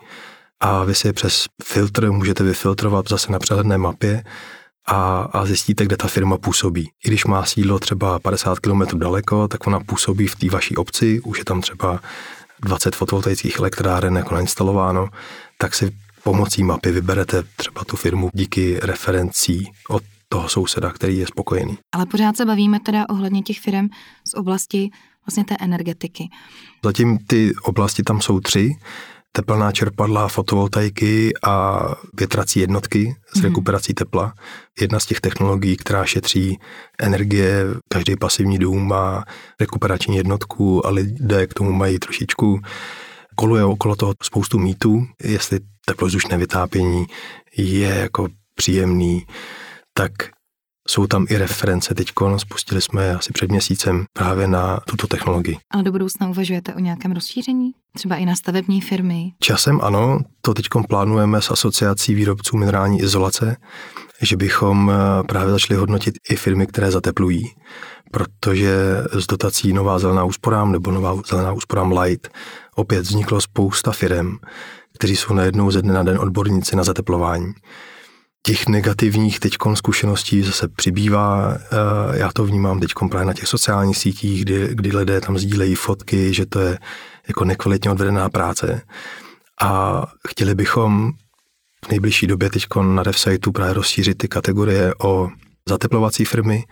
[0.60, 4.24] a vy si je přes filtr můžete vyfiltrovat zase na přehledné mapě
[4.86, 6.90] a, a zjistíte, kde ta firma působí.
[7.04, 11.20] I když má sídlo třeba 50 km daleko, tak ona působí v té vaší obci,
[11.20, 12.00] už je tam třeba
[12.62, 15.08] 20 fotovoltaických elektráren jako nainstalováno,
[15.58, 15.92] tak si
[16.24, 21.78] pomocí mapy vyberete třeba tu firmu díky referencí od toho souseda, který je spokojený.
[21.92, 23.88] Ale pořád se bavíme teda ohledně těch firm
[24.28, 24.90] z oblasti
[25.26, 26.28] vlastně té energetiky.
[26.84, 28.74] Zatím ty oblasti tam jsou tři.
[29.32, 31.84] Teplná čerpadla, fotovoltaiky a
[32.18, 33.44] větrací jednotky s mhm.
[33.44, 34.34] rekuperací tepla.
[34.80, 36.58] Jedna z těch technologií, která šetří
[37.00, 39.24] energie, každý pasivní dům má
[39.60, 42.60] rekuperační jednotku a lidé k tomu mají trošičku
[43.34, 47.06] koluje okolo toho spoustu mýtů, jestli teplozdušné vytápění
[47.56, 49.26] je jako příjemný,
[49.94, 50.12] tak
[50.92, 55.58] jsou tam i reference teď, spustili jsme asi před měsícem právě na tuto technologii.
[55.70, 57.72] Ale do budoucna uvažujete o nějakém rozšíření?
[57.94, 59.32] Třeba i na stavební firmy?
[59.40, 63.56] Časem ano, to teď plánujeme s asociací výrobců minerální izolace,
[64.22, 67.50] že bychom eh, právě začali hodnotit i firmy, které zateplují,
[68.10, 68.74] protože
[69.12, 72.28] z dotací Nová zelená úsporám nebo Nová zelená úsporám Light
[72.74, 74.36] opět vzniklo spousta firm,
[74.94, 77.52] kteří jsou najednou ze dne na den odborníci na zateplování.
[78.46, 81.54] Těch negativních teď zkušeností zase přibývá.
[81.54, 85.74] Eh, já to vnímám teď právě na těch sociálních sítích, kdy, kdy lidé tam sdílejí
[85.74, 86.78] fotky, že to je
[87.28, 88.82] jako nekvalitně odvedená práce.
[89.62, 91.12] A chtěli bychom
[91.86, 95.28] v nejbližší době teď na RevSiteu právě rozšířit ty kategorie o
[95.68, 96.64] zateplovací firmy,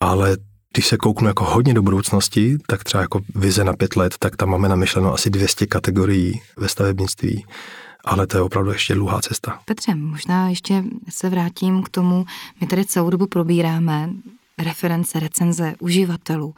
[0.00, 0.36] ale
[0.72, 4.36] když se kouknu jako hodně do budoucnosti, tak třeba jako vize na pět let, tak
[4.36, 7.44] tam máme namyšleno asi 200 kategorií ve stavebnictví
[8.06, 9.60] ale to je opravdu ještě dlouhá cesta.
[9.64, 12.26] Petře, možná ještě se vrátím k tomu,
[12.60, 14.10] my tady celou dobu probíráme
[14.58, 16.54] reference, recenze uživatelů,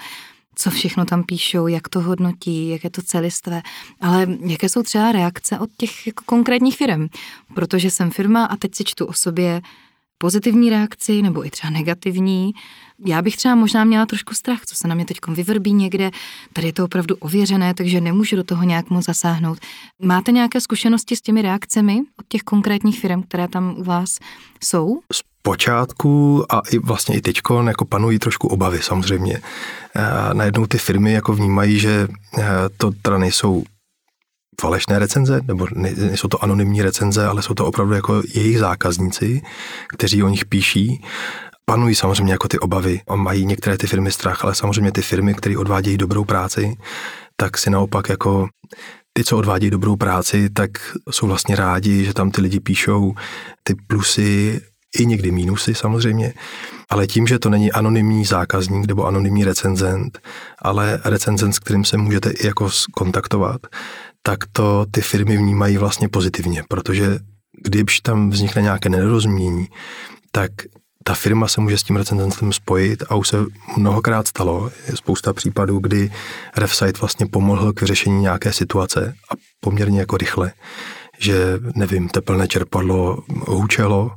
[0.55, 3.63] co všechno tam píšou, jak to hodnotí, jak je to celistvé,
[4.01, 7.09] ale jaké jsou třeba reakce od těch jako konkrétních firm,
[7.55, 9.63] protože jsem firma a teď si čtu o sobě
[10.19, 12.53] pozitivní reakci nebo i třeba negativní.
[13.07, 16.11] Já bych třeba možná měla trošku strach, co se na mě teď vyvrbí někde.
[16.53, 19.59] Tady je to opravdu ověřené, takže nemůžu do toho nějak moc zasáhnout.
[20.03, 24.19] Máte nějaké zkušenosti s těmi reakcemi od těch konkrétních firm, které tam u vás
[24.65, 25.01] jsou?
[25.43, 29.41] Počátku a i vlastně i teď jako panují trošku obavy samozřejmě.
[30.33, 32.09] Najednou ty firmy jako vnímají, že
[32.77, 33.65] to teda nejsou
[34.61, 39.43] falešné recenze, nebo nejsou to anonymní recenze, ale jsou to opravdu jako jejich zákazníci,
[39.89, 41.03] kteří o nich píší.
[41.69, 43.01] Panují samozřejmě jako ty obavy.
[43.15, 46.77] Mají některé ty firmy strach, ale samozřejmě ty firmy, které odvádějí dobrou práci,
[47.37, 48.49] tak si naopak jako
[49.13, 50.71] ty, co odvádí dobrou práci, tak
[51.11, 53.15] jsou vlastně rádi, že tam ty lidi píšou
[53.63, 54.61] ty plusy
[54.99, 56.35] i někdy mínusy samozřejmě,
[56.91, 60.19] ale tím, že to není anonymní zákazník nebo anonymní recenzent,
[60.63, 63.61] ale recenzent, s kterým se můžete i jako kontaktovat,
[64.23, 67.19] tak to ty firmy vnímají vlastně pozitivně, protože
[67.65, 69.67] když tam vznikne nějaké nedorozumění,
[70.33, 70.51] tak
[71.09, 73.37] ta firma se může s tím recenzentem spojit a už se
[73.77, 74.71] mnohokrát stalo.
[74.89, 76.11] Je spousta případů, kdy
[76.57, 80.53] RefSite vlastně pomohl k vyřešení nějaké situace a poměrně jako rychle,
[81.19, 84.11] že nevím, tepelné čerpadlo hučelo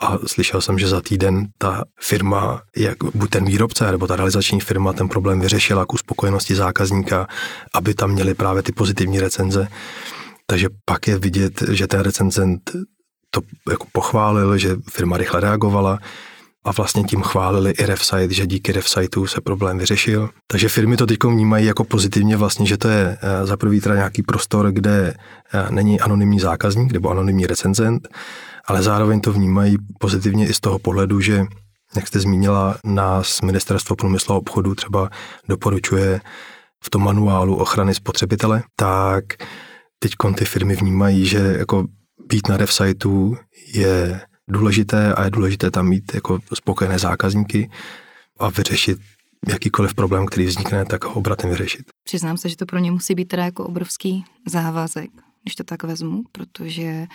[0.00, 4.60] a slyšel jsem, že za týden ta firma, jak buď ten výrobce nebo ta realizační
[4.60, 7.26] firma ten problém vyřešila k uspokojenosti zákazníka,
[7.74, 9.68] aby tam měli právě ty pozitivní recenze.
[10.46, 12.70] Takže pak je vidět, že ten recenzent
[13.30, 15.98] to jako pochválil, že firma rychle reagovala
[16.68, 20.30] a vlastně tím chválili i RefSite, že díky RefSiteu se problém vyřešil.
[20.46, 23.94] Takže firmy to teď vnímají jako pozitivně vlastně, že to je eh, za prvý teda
[23.94, 25.14] nějaký prostor, kde
[25.52, 28.08] eh, není anonymní zákazník nebo anonymní recenzent,
[28.66, 31.46] ale zároveň to vnímají pozitivně i z toho pohledu, že
[31.96, 35.10] jak jste zmínila, nás Ministerstvo průmyslu a obchodu třeba
[35.48, 36.20] doporučuje
[36.84, 39.24] v tom manuálu ochrany spotřebitele, tak
[39.98, 41.84] teď ty firmy vnímají, že jako
[42.28, 43.36] být na RefSiteu
[43.74, 47.70] je důležité a je důležité tam mít jako spokojené zákazníky
[48.38, 48.98] a vyřešit
[49.48, 51.82] jakýkoliv problém, který vznikne, tak ho obratem vyřešit.
[52.04, 55.10] Přiznám se, že to pro ně musí být teda jako obrovský závazek,
[55.42, 57.06] když to tak vezmu, protože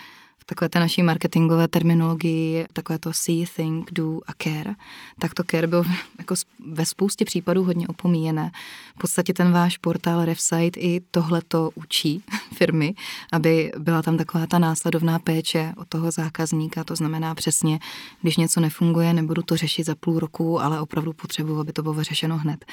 [0.45, 4.75] takové té naší marketingové terminologii, takové to see, think, do a care,
[5.19, 5.83] tak to care bylo
[6.19, 6.35] jako
[6.71, 8.51] ve spoustě případů hodně opomíjené.
[8.95, 12.93] V podstatě ten váš portál RefSite i tohle to učí firmy,
[13.31, 17.79] aby byla tam taková ta následovná péče od toho zákazníka, to znamená přesně,
[18.21, 21.93] když něco nefunguje, nebudu to řešit za půl roku, ale opravdu potřebuji, aby to bylo
[21.93, 22.65] vyřešeno hned.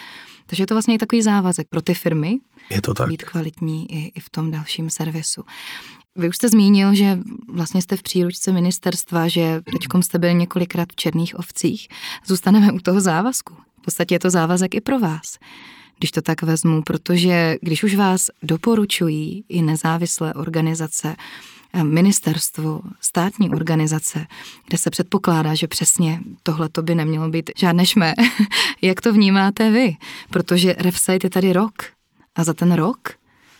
[0.46, 2.38] Takže je to vlastně i takový závazek pro ty firmy,
[2.70, 3.08] je to tak.
[3.08, 5.44] být kvalitní i, i v tom dalším servisu.
[6.16, 7.18] Vy už jste zmínil, že
[7.48, 11.88] vlastně jste v příručce ministerstva, že teď jste byli několikrát v černých ovcích.
[12.26, 13.54] Zůstaneme u toho závazku.
[13.80, 15.38] V podstatě je to závazek i pro vás,
[15.98, 21.16] když to tak vezmu, protože když už vás doporučují i nezávislé organizace,
[21.72, 24.26] eh, ministerstvo, státní organizace,
[24.68, 28.14] kde se předpokládá, že přesně tohle to by nemělo být žádné šmé.
[28.82, 29.96] Jak to vnímáte vy?
[30.30, 31.82] Protože RefSite je tady rok
[32.34, 32.98] a za ten rok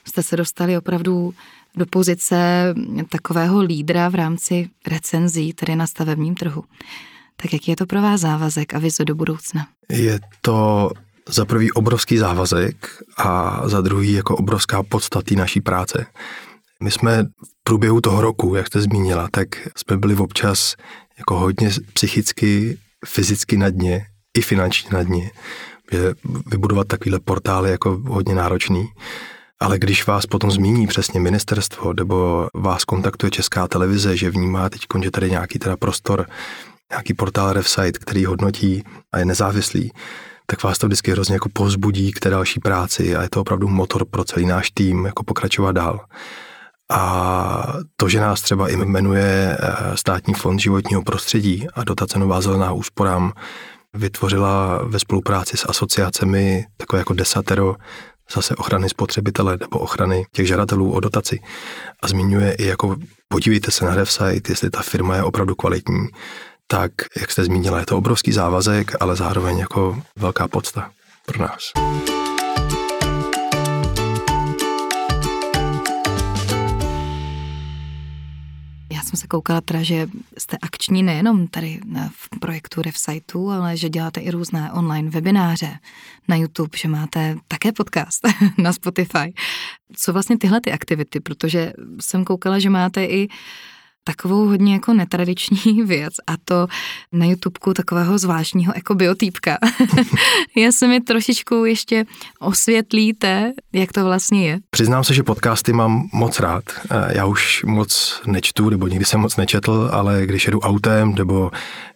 [0.05, 1.35] jste se dostali opravdu
[1.77, 2.75] do pozice
[3.09, 6.65] takového lídra v rámci recenzí, tedy na stavebním trhu.
[7.37, 9.67] Tak jaký je to pro vás závazek a vize do budoucna?
[9.89, 10.91] Je to
[11.29, 16.07] za prvý obrovský závazek a za druhý jako obrovská podstatý naší práce.
[16.83, 20.77] My jsme v průběhu toho roku, jak jste zmínila, tak jsme byli občas
[21.19, 24.07] jako hodně psychicky, fyzicky na dně,
[24.39, 25.31] i finančně na dně.
[26.47, 28.87] Vybudovat takovýhle portály je jako hodně náročný.
[29.61, 34.81] Ale když vás potom zmíní přesně ministerstvo, nebo vás kontaktuje česká televize, že vnímá teď,
[35.03, 36.27] že tady nějaký teda prostor,
[36.91, 39.93] nějaký portál RefSite, který hodnotí a je nezávislý,
[40.47, 43.69] tak vás to vždycky hrozně jako povzbudí k té další práci a je to opravdu
[43.69, 46.01] motor pro celý náš tým, jako pokračovat dál.
[46.91, 52.41] A to, že nás třeba i jmenuje eh, Státní fond životního prostředí a dotace Nová
[52.41, 53.33] zelená úsporám,
[53.95, 57.77] vytvořila ve spolupráci s asociacemi takové jako desatero
[58.35, 61.41] zase ochrany spotřebitele nebo ochrany těch žadatelů o dotaci.
[62.03, 62.97] A zmiňuje i jako
[63.29, 66.09] podívejte se na website, jestli ta firma je opravdu kvalitní,
[66.67, 70.91] tak, jak jste zmínila, je to obrovský závazek, ale zároveň jako velká podsta
[71.27, 71.73] pro nás.
[79.11, 84.21] Jsem se koukala teda, že jste akční nejenom tady v projektu RevSiteu, ale že děláte
[84.21, 85.79] i různé online webináře
[86.29, 89.35] na YouTube, že máte také podcast na Spotify.
[89.97, 93.29] Co vlastně tyhle ty aktivity, protože jsem koukala, že máte i
[94.05, 96.67] takovou hodně jako netradiční věc a to
[97.13, 99.59] na YouTubeku takového zvláštního jako biotýpka.
[100.57, 102.05] Já se mi trošičku ještě
[102.41, 104.59] osvětlíte, jak to vlastně je.
[104.71, 106.65] Přiznám se, že podcasty mám moc rád.
[107.09, 111.51] Já už moc nečtu, nebo nikdy jsem moc nečetl, ale když jedu autem nebo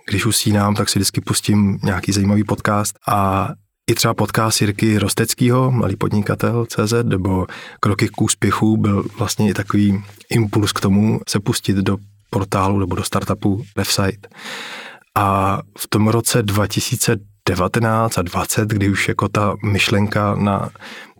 [0.06, 3.48] když usínám, tak si vždycky pustím nějaký zajímavý podcast a
[3.86, 7.46] i třeba podcast Jirky Rosteckýho, Malý podnikatel CZ, nebo
[7.80, 11.96] Kroky k úspěchu byl vlastně i takový impuls k tomu se pustit do
[12.30, 14.26] portálu nebo do startupu website.
[15.14, 20.70] A v tom roce 2019 a 20, kdy už jako ta myšlenka na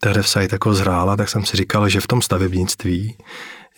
[0.01, 3.17] ten website jako zrála, tak jsem si říkal, že v tom stavebnictví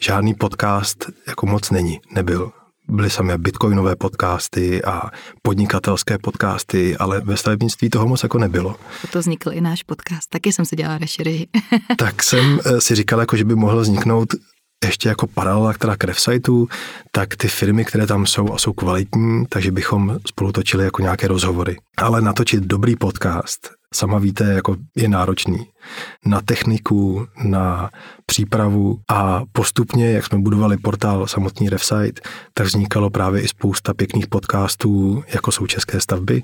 [0.00, 2.52] žádný podcast jako moc není, nebyl.
[2.88, 5.10] Byly samé bitcoinové podcasty a
[5.42, 8.76] podnikatelské podcasty, ale ve stavebnictví toho moc jako nebylo.
[9.12, 11.48] To vznikl i náš podcast, taky jsem si dělala rešerži.
[11.98, 14.28] tak jsem eh, si říkal, jako, že by mohl vzniknout
[14.84, 16.66] ještě jako paralela, která k Refsiteu,
[17.12, 21.28] tak ty firmy, které tam jsou a jsou kvalitní, takže bychom spolu točili jako nějaké
[21.28, 21.76] rozhovory.
[21.96, 25.66] Ale natočit dobrý podcast, sama víte, jako je náročný.
[26.26, 27.90] Na techniku, na
[28.26, 32.20] přípravu a postupně, jak jsme budovali portál samotný Refsite,
[32.54, 36.42] tak vznikalo právě i spousta pěkných podcastů, jako jsou české stavby,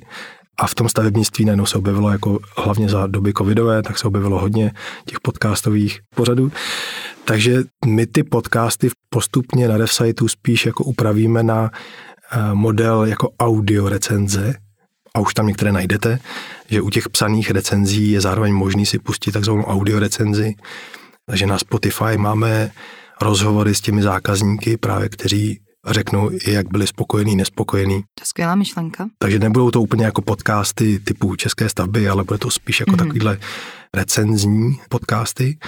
[0.61, 4.39] a v tom stavebnictví najednou se objevilo, jako hlavně za doby covidové, tak se objevilo
[4.39, 4.73] hodně
[5.07, 6.53] těch podcastových pořadů.
[7.25, 11.71] Takže my ty podcasty postupně na DevSiteu spíš jako upravíme na
[12.33, 14.55] eh, model jako audio recenze,
[15.17, 16.19] a už tam některé najdete,
[16.69, 20.55] že u těch psaných recenzí je zároveň možný si pustit takzvanou audio recenzi.
[21.27, 22.71] Takže na Spotify máme
[23.21, 28.03] rozhovory s těmi zákazníky, právě kteří řeknou, jak byli spokojení, nespokojení.
[28.03, 29.09] To je skvělá myšlenka.
[29.19, 32.99] Takže nebudou to úplně jako podcasty typu české stavby, ale bude to spíš jako mm-hmm.
[32.99, 33.39] takovýhle
[33.95, 35.59] recenzní podcasty.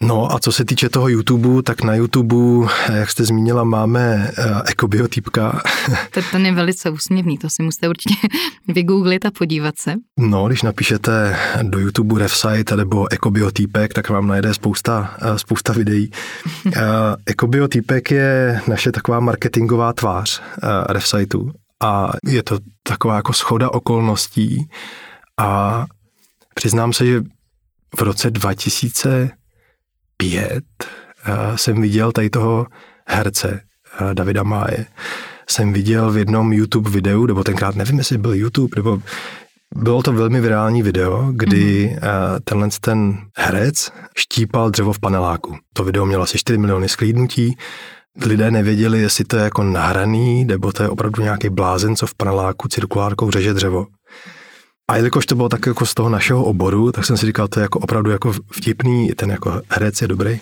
[0.00, 4.60] No a co se týče toho YouTube, tak na YouTube, jak jste zmínila, máme uh,
[4.66, 5.62] ekobiotýpka.
[6.14, 8.28] To ten je velice úsměvný, to si musíte určitě
[8.68, 9.94] vygooglit a podívat se.
[10.18, 16.10] No, když napíšete do YouTube Refsite nebo ekobiotýpek, tak vám najde spousta, uh, spousta videí.
[16.66, 16.72] Uh,
[17.26, 21.50] ekobiotýpek je naše taková marketingová tvář uh, Refsiteu
[21.82, 24.68] a je to taková jako schoda okolností
[25.38, 25.84] a
[26.54, 27.22] přiznám se, že
[27.96, 29.30] v roce 2000
[30.22, 30.64] pět
[31.56, 32.66] jsem viděl tady toho
[33.08, 33.60] herce
[34.14, 34.86] Davida Máje.
[35.50, 39.02] Jsem viděl v jednom YouTube videu, nebo tenkrát nevím, jestli byl YouTube, nebo
[39.76, 42.40] bylo to velmi virální video, kdy mm-hmm.
[42.44, 45.56] tenhle ten herec štípal dřevo v paneláku.
[45.72, 47.56] To video mělo asi 4 miliony sklídnutí.
[48.26, 52.14] Lidé nevěděli, jestli to je jako nahraný, nebo to je opravdu nějaký blázen, co v
[52.14, 53.86] paneláku cirkulárkou řeže dřevo.
[54.88, 57.60] A jelikož to bylo tak jako z toho našeho oboru, tak jsem si říkal, to
[57.60, 60.40] je jako opravdu jako vtipný, ten jako herec je dobrý.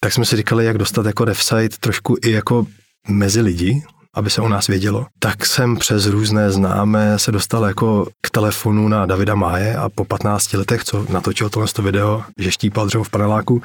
[0.00, 2.66] Tak jsme si říkali, jak dostat jako Refsite trošku i jako
[3.08, 3.82] mezi lidi,
[4.14, 8.88] aby se o nás vědělo, tak jsem přes různé známé se dostal jako k telefonu
[8.88, 13.10] na Davida Máje a po 15 letech, co natočil tohle video, že štípal dřevo v
[13.10, 13.62] paneláku,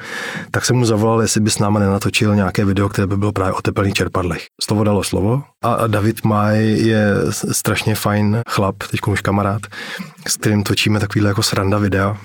[0.50, 3.52] tak jsem mu zavolal, jestli by s náma nenatočil nějaké video, které by bylo právě
[3.52, 4.46] o tepelných čerpadlech.
[4.62, 7.14] Slovo dalo slovo a David Máj je
[7.52, 9.62] strašně fajn chlap, teď už kamarád,
[10.28, 12.16] s kterým točíme takovýhle jako sranda videa,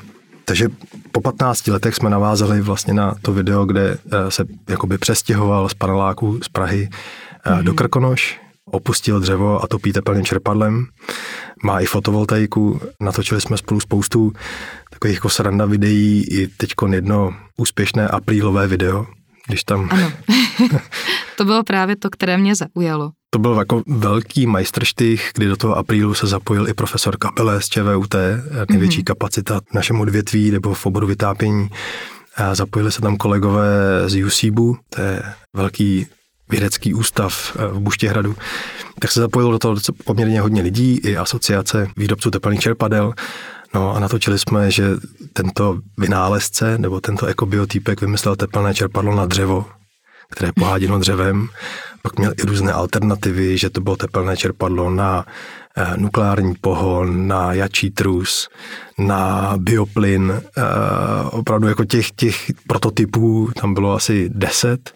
[0.45, 0.69] takže
[1.11, 5.73] po 15 letech jsme navázali vlastně na to video, kde eh, se jakoby přestěhoval z
[5.73, 6.89] paneláku z Prahy
[7.45, 7.63] mm-hmm.
[7.63, 10.85] do Krkonoš, opustil dřevo a topí teplným čerpadlem.
[11.63, 14.33] Má i fotovoltaiku, natočili jsme spolu spoustu
[14.89, 19.07] takových jako sranda videí, i teď jedno úspěšné aprílové video,
[19.47, 19.89] když tam...
[19.91, 20.11] Ano,
[21.37, 23.11] to bylo právě to, které mě zaujalo.
[23.29, 27.65] To byl jako velký majstrštych, kdy do toho aprílu se zapojil i profesor Kabele z
[27.69, 28.15] ČVUT,
[28.69, 29.03] největší mm-hmm.
[29.03, 31.69] kapacita v našem odvětví nebo v oboru vytápění.
[32.37, 33.69] A zapojili se tam kolegové
[34.09, 35.23] z UCBu, to je
[35.55, 36.07] velký
[36.51, 38.35] vědecký ústav eh, v Buštěhradu,
[38.99, 39.75] tak se zapojilo do toho
[40.05, 43.13] poměrně hodně lidí, i asociace výrobců teplných čerpadel.
[43.73, 44.83] No a natočili jsme, že
[45.33, 49.65] tento vynálezce nebo tento ekobiotýpek vymyslel teplné čerpadlo na dřevo,
[50.31, 51.47] které je poháděno dřevem.
[52.01, 55.25] Pak měl i různé alternativy, že to bylo teplné čerpadlo na
[55.77, 58.49] eh, nukleární pohon, na jačí trus,
[58.97, 60.41] na bioplyn.
[60.57, 60.61] Eh,
[61.31, 64.93] opravdu jako těch, těch prototypů tam bylo asi deset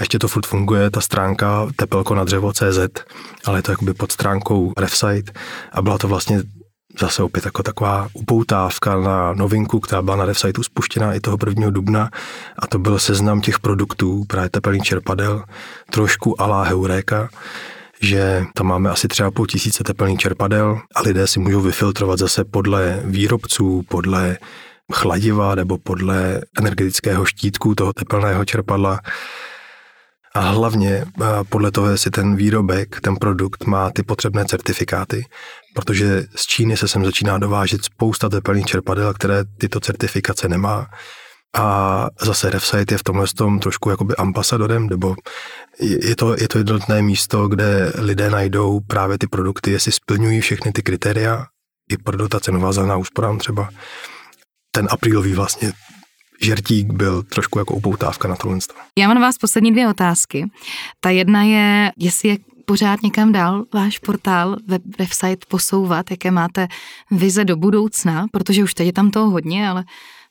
[0.00, 2.78] ještě to furt funguje, ta stránka tepelko na dřevo.cz,
[3.44, 5.32] ale je to jakoby pod stránkou Refsite
[5.72, 6.42] a byla to vlastně
[7.00, 11.70] zase opět jako taková upoutávka na novinku, která byla na Refsiteu spuštěná i toho 1.
[11.70, 12.10] dubna
[12.58, 15.44] a to byl seznam těch produktů, právě tepelný čerpadel,
[15.90, 17.28] trošku alá heuréka,
[18.00, 22.44] že tam máme asi třeba půl tisíce teplných čerpadel a lidé si můžou vyfiltrovat zase
[22.44, 24.38] podle výrobců, podle
[24.92, 29.00] chladiva nebo podle energetického štítku toho tepelného čerpadla
[30.34, 31.04] a hlavně
[31.48, 35.26] podle toho, jestli ten výrobek, ten produkt má ty potřebné certifikáty,
[35.74, 40.86] protože z Číny se sem začíná dovážet spousta teplných čerpadel, které tyto certifikace nemá.
[41.56, 45.16] A zase Refsite je v tomhle tom trošku jakoby ambasadorem, nebo
[45.80, 50.72] je to, je to jednotné místo, kde lidé najdou právě ty produkty, jestli splňují všechny
[50.72, 51.46] ty kritéria,
[51.90, 53.68] i pro dotace nová úsporám třeba.
[54.70, 55.72] Ten aprílový vlastně
[56.40, 58.58] žertík byl trošku jako upoutávka na tohle.
[58.98, 60.50] Já mám na vás poslední dvě otázky.
[61.00, 66.68] Ta jedna je, jestli je pořád někam dál váš portál, web, website posouvat, jaké máte
[67.10, 69.84] vize do budoucna, protože už teď je tam toho hodně, ale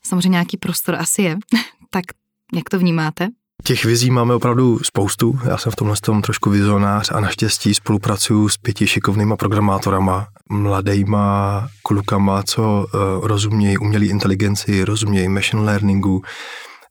[0.03, 1.38] samozřejmě nějaký prostor asi je.
[1.89, 2.05] tak
[2.53, 3.28] jak to vnímáte?
[3.64, 5.39] Těch vizí máme opravdu spoustu.
[5.49, 11.68] Já jsem v tomhle tom trošku vizionář a naštěstí spolupracuju s pěti šikovnýma programátorama, mladejma
[11.84, 16.22] klukama, co uh, rozumějí umělé inteligenci, rozumějí machine learningu,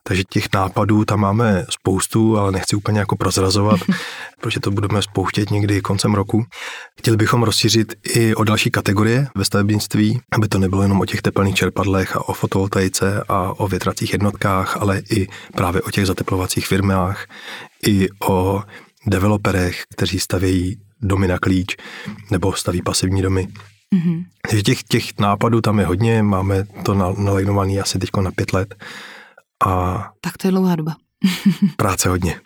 [0.09, 3.81] takže těch nápadů tam máme spoustu, ale nechci úplně jako prozrazovat,
[4.41, 6.45] protože to budeme spouštět někdy koncem roku.
[6.99, 11.23] Chtěli bychom rozšířit i o další kategorie ve stavebnictví, aby to nebylo jenom o těch
[11.23, 16.67] teplných čerpadlech a o fotovoltaice a o větracích jednotkách, ale i právě o těch zateplovacích
[16.67, 17.27] firmách,
[17.87, 18.63] i o
[19.07, 21.77] developerech, kteří stavějí domy na klíč
[22.31, 23.49] nebo staví pasivní domy.
[23.95, 24.25] Mm-hmm.
[24.51, 28.75] Takže těch, těch nápadů tam je hodně, máme to nalajnované asi teď na pět let.
[29.65, 30.97] A tak to je dlouhá doba.
[31.77, 32.41] práce hodně.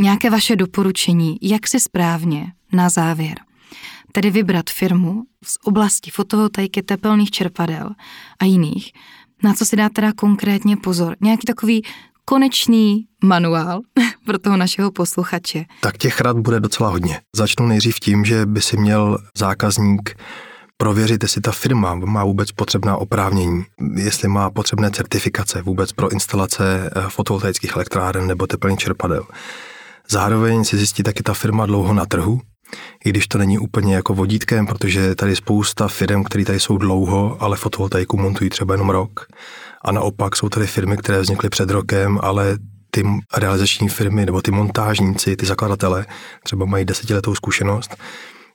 [0.00, 3.34] Nějaké vaše doporučení, jak si správně na závěr,
[4.12, 7.90] tedy vybrat firmu z oblasti fotovoltaiky, tepelných čerpadel
[8.40, 8.92] a jiných,
[9.42, 11.16] na co si dá teda konkrétně pozor.
[11.20, 11.82] Nějaký takový
[12.24, 13.80] konečný manuál
[14.26, 15.64] pro toho našeho posluchače?
[15.80, 17.20] Tak těch rad bude docela hodně.
[17.36, 20.16] Začnu nejdřív tím, že by si měl zákazník
[20.76, 23.64] prověřit, jestli ta firma má vůbec potřebná oprávnění,
[23.94, 29.26] jestli má potřebné certifikace vůbec pro instalace eh, fotovoltaických elektráren nebo teplných čerpadel.
[30.10, 32.40] Zároveň si zjistit, jak je ta firma dlouho na trhu,
[33.04, 36.78] i když to není úplně jako vodítkem, protože tady je spousta firm, které tady jsou
[36.78, 39.26] dlouho, ale fotovoltaiku montují třeba jenom rok.
[39.84, 42.58] A naopak jsou tady firmy, které vznikly před rokem, ale
[42.90, 43.04] ty
[43.36, 46.06] realizační firmy nebo ty montážníci, ty zakladatele
[46.44, 47.96] třeba mají desetiletou zkušenost.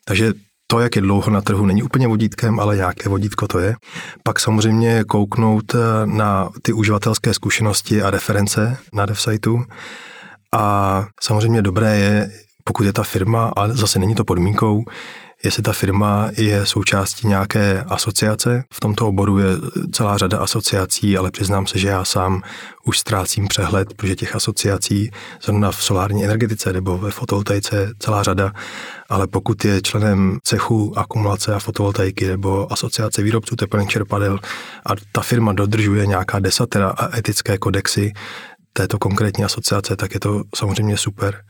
[0.05, 0.33] Takže
[0.71, 3.75] to, jak je dlouho na trhu, není úplně vodítkem, ale nějaké vodítko to je.
[4.23, 9.63] Pak samozřejmě kouknout eh, na ty uživatelské zkušenosti a reference na DevSiteu.
[10.53, 12.31] A samozřejmě dobré je,
[12.69, 14.83] pokud je ta firma, ale zase není to podmínkou,
[15.43, 18.63] jestli ta firma je součástí nějaké asociace.
[18.73, 19.45] V tomto oboru je
[19.91, 22.41] celá řada asociací, ale přiznám se, že já sám
[22.85, 25.11] už ztrácím přehled, protože těch asociací
[25.43, 28.51] zrovna v solární energetice nebo ve fotovoltaice celá řada,
[29.09, 34.39] ale pokud je členem cechu akumulace a fotovoltaiky nebo asociace výrobců teplných čerpadel
[34.85, 38.13] a ta firma dodržuje nějaká desatera a etické kodexy,
[38.73, 41.43] této konkrétní asociace, tak je to samozřejmě super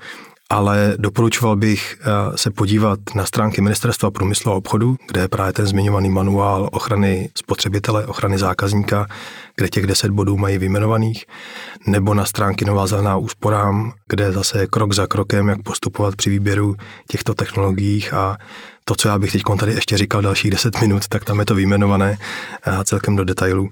[0.49, 5.53] ale doporučoval bych eh, se podívat na stránky Ministerstva průmyslu a obchodu, kde je právě
[5.53, 9.07] ten zmiňovaný manuál ochrany spotřebitele, ochrany zákazníka,
[9.55, 11.25] kde těch 10 bodů mají vyjmenovaných,
[11.87, 16.29] nebo na stránky Nová zelená úsporám, kde zase je krok za krokem, jak postupovat při
[16.29, 16.75] výběru
[17.07, 18.37] těchto technologiích a
[18.89, 21.55] to, co já bych teď tady ještě říkal dalších 10 minut, tak tam je to
[21.55, 22.17] vyjmenované
[22.63, 23.69] a celkem do detailu.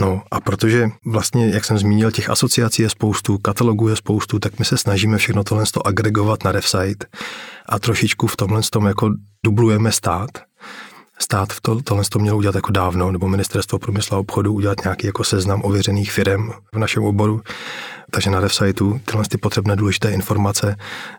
[0.00, 4.58] No a protože vlastně, jak jsem zmínil, těch asociací je spoustu, katalogů je spoustu, tak
[4.58, 7.06] my se snažíme všechno tohle agregovat na DevSite
[7.68, 9.10] a trošičku v tomhle tom jako
[9.44, 10.30] dublujeme stát.
[11.18, 14.84] Stát v to, tohle to měl udělat jako dávno, nebo ministerstvo průmyslu a obchodu udělat
[14.84, 17.42] nějaký jako seznam ověřených firm v našem oboru.
[18.10, 20.76] Takže na DevSiteu tyhle ty potřebné důležité informace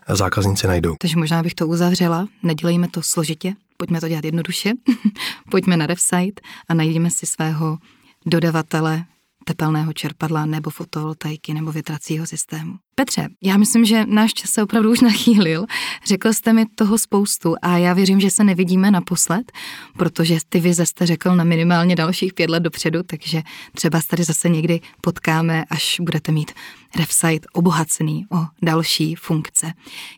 [0.08, 0.94] zákazníci najdou.
[1.00, 4.72] Takže možná bych to uzavřela, nedělejme to složitě, pojďme to dělat jednoduše,
[5.50, 7.78] pojďme na DevSite a najdeme si svého
[8.26, 9.04] dodavatele
[9.44, 12.74] tepelného čerpadla nebo fotovoltaiky nebo větracího systému.
[12.94, 15.66] Petře, já myslím, že náš čas se opravdu už nachýlil.
[16.06, 19.52] Řekl jste mi toho spoustu a já věřím, že se nevidíme naposled,
[19.98, 23.42] protože ty vize jste řekl na minimálně dalších pět let dopředu, takže
[23.74, 26.52] třeba se tady zase někdy potkáme, až budete mít
[26.96, 29.72] RevSite obohacený o další funkce.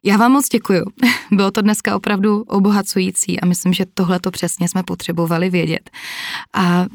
[0.05, 0.85] Já vám moc děkuju.
[1.33, 5.91] Bylo to dneska opravdu obohacující a myslím, že tohle to přesně jsme potřebovali vědět.
[6.55, 6.87] A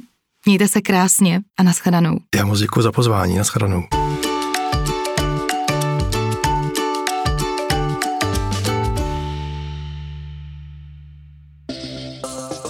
[0.48, 2.18] Mějte se krásně a naschledanou.
[2.36, 3.84] Já moc děkuji za pozvání, naschledanou.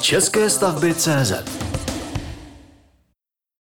[0.01, 1.66] České stavby CZ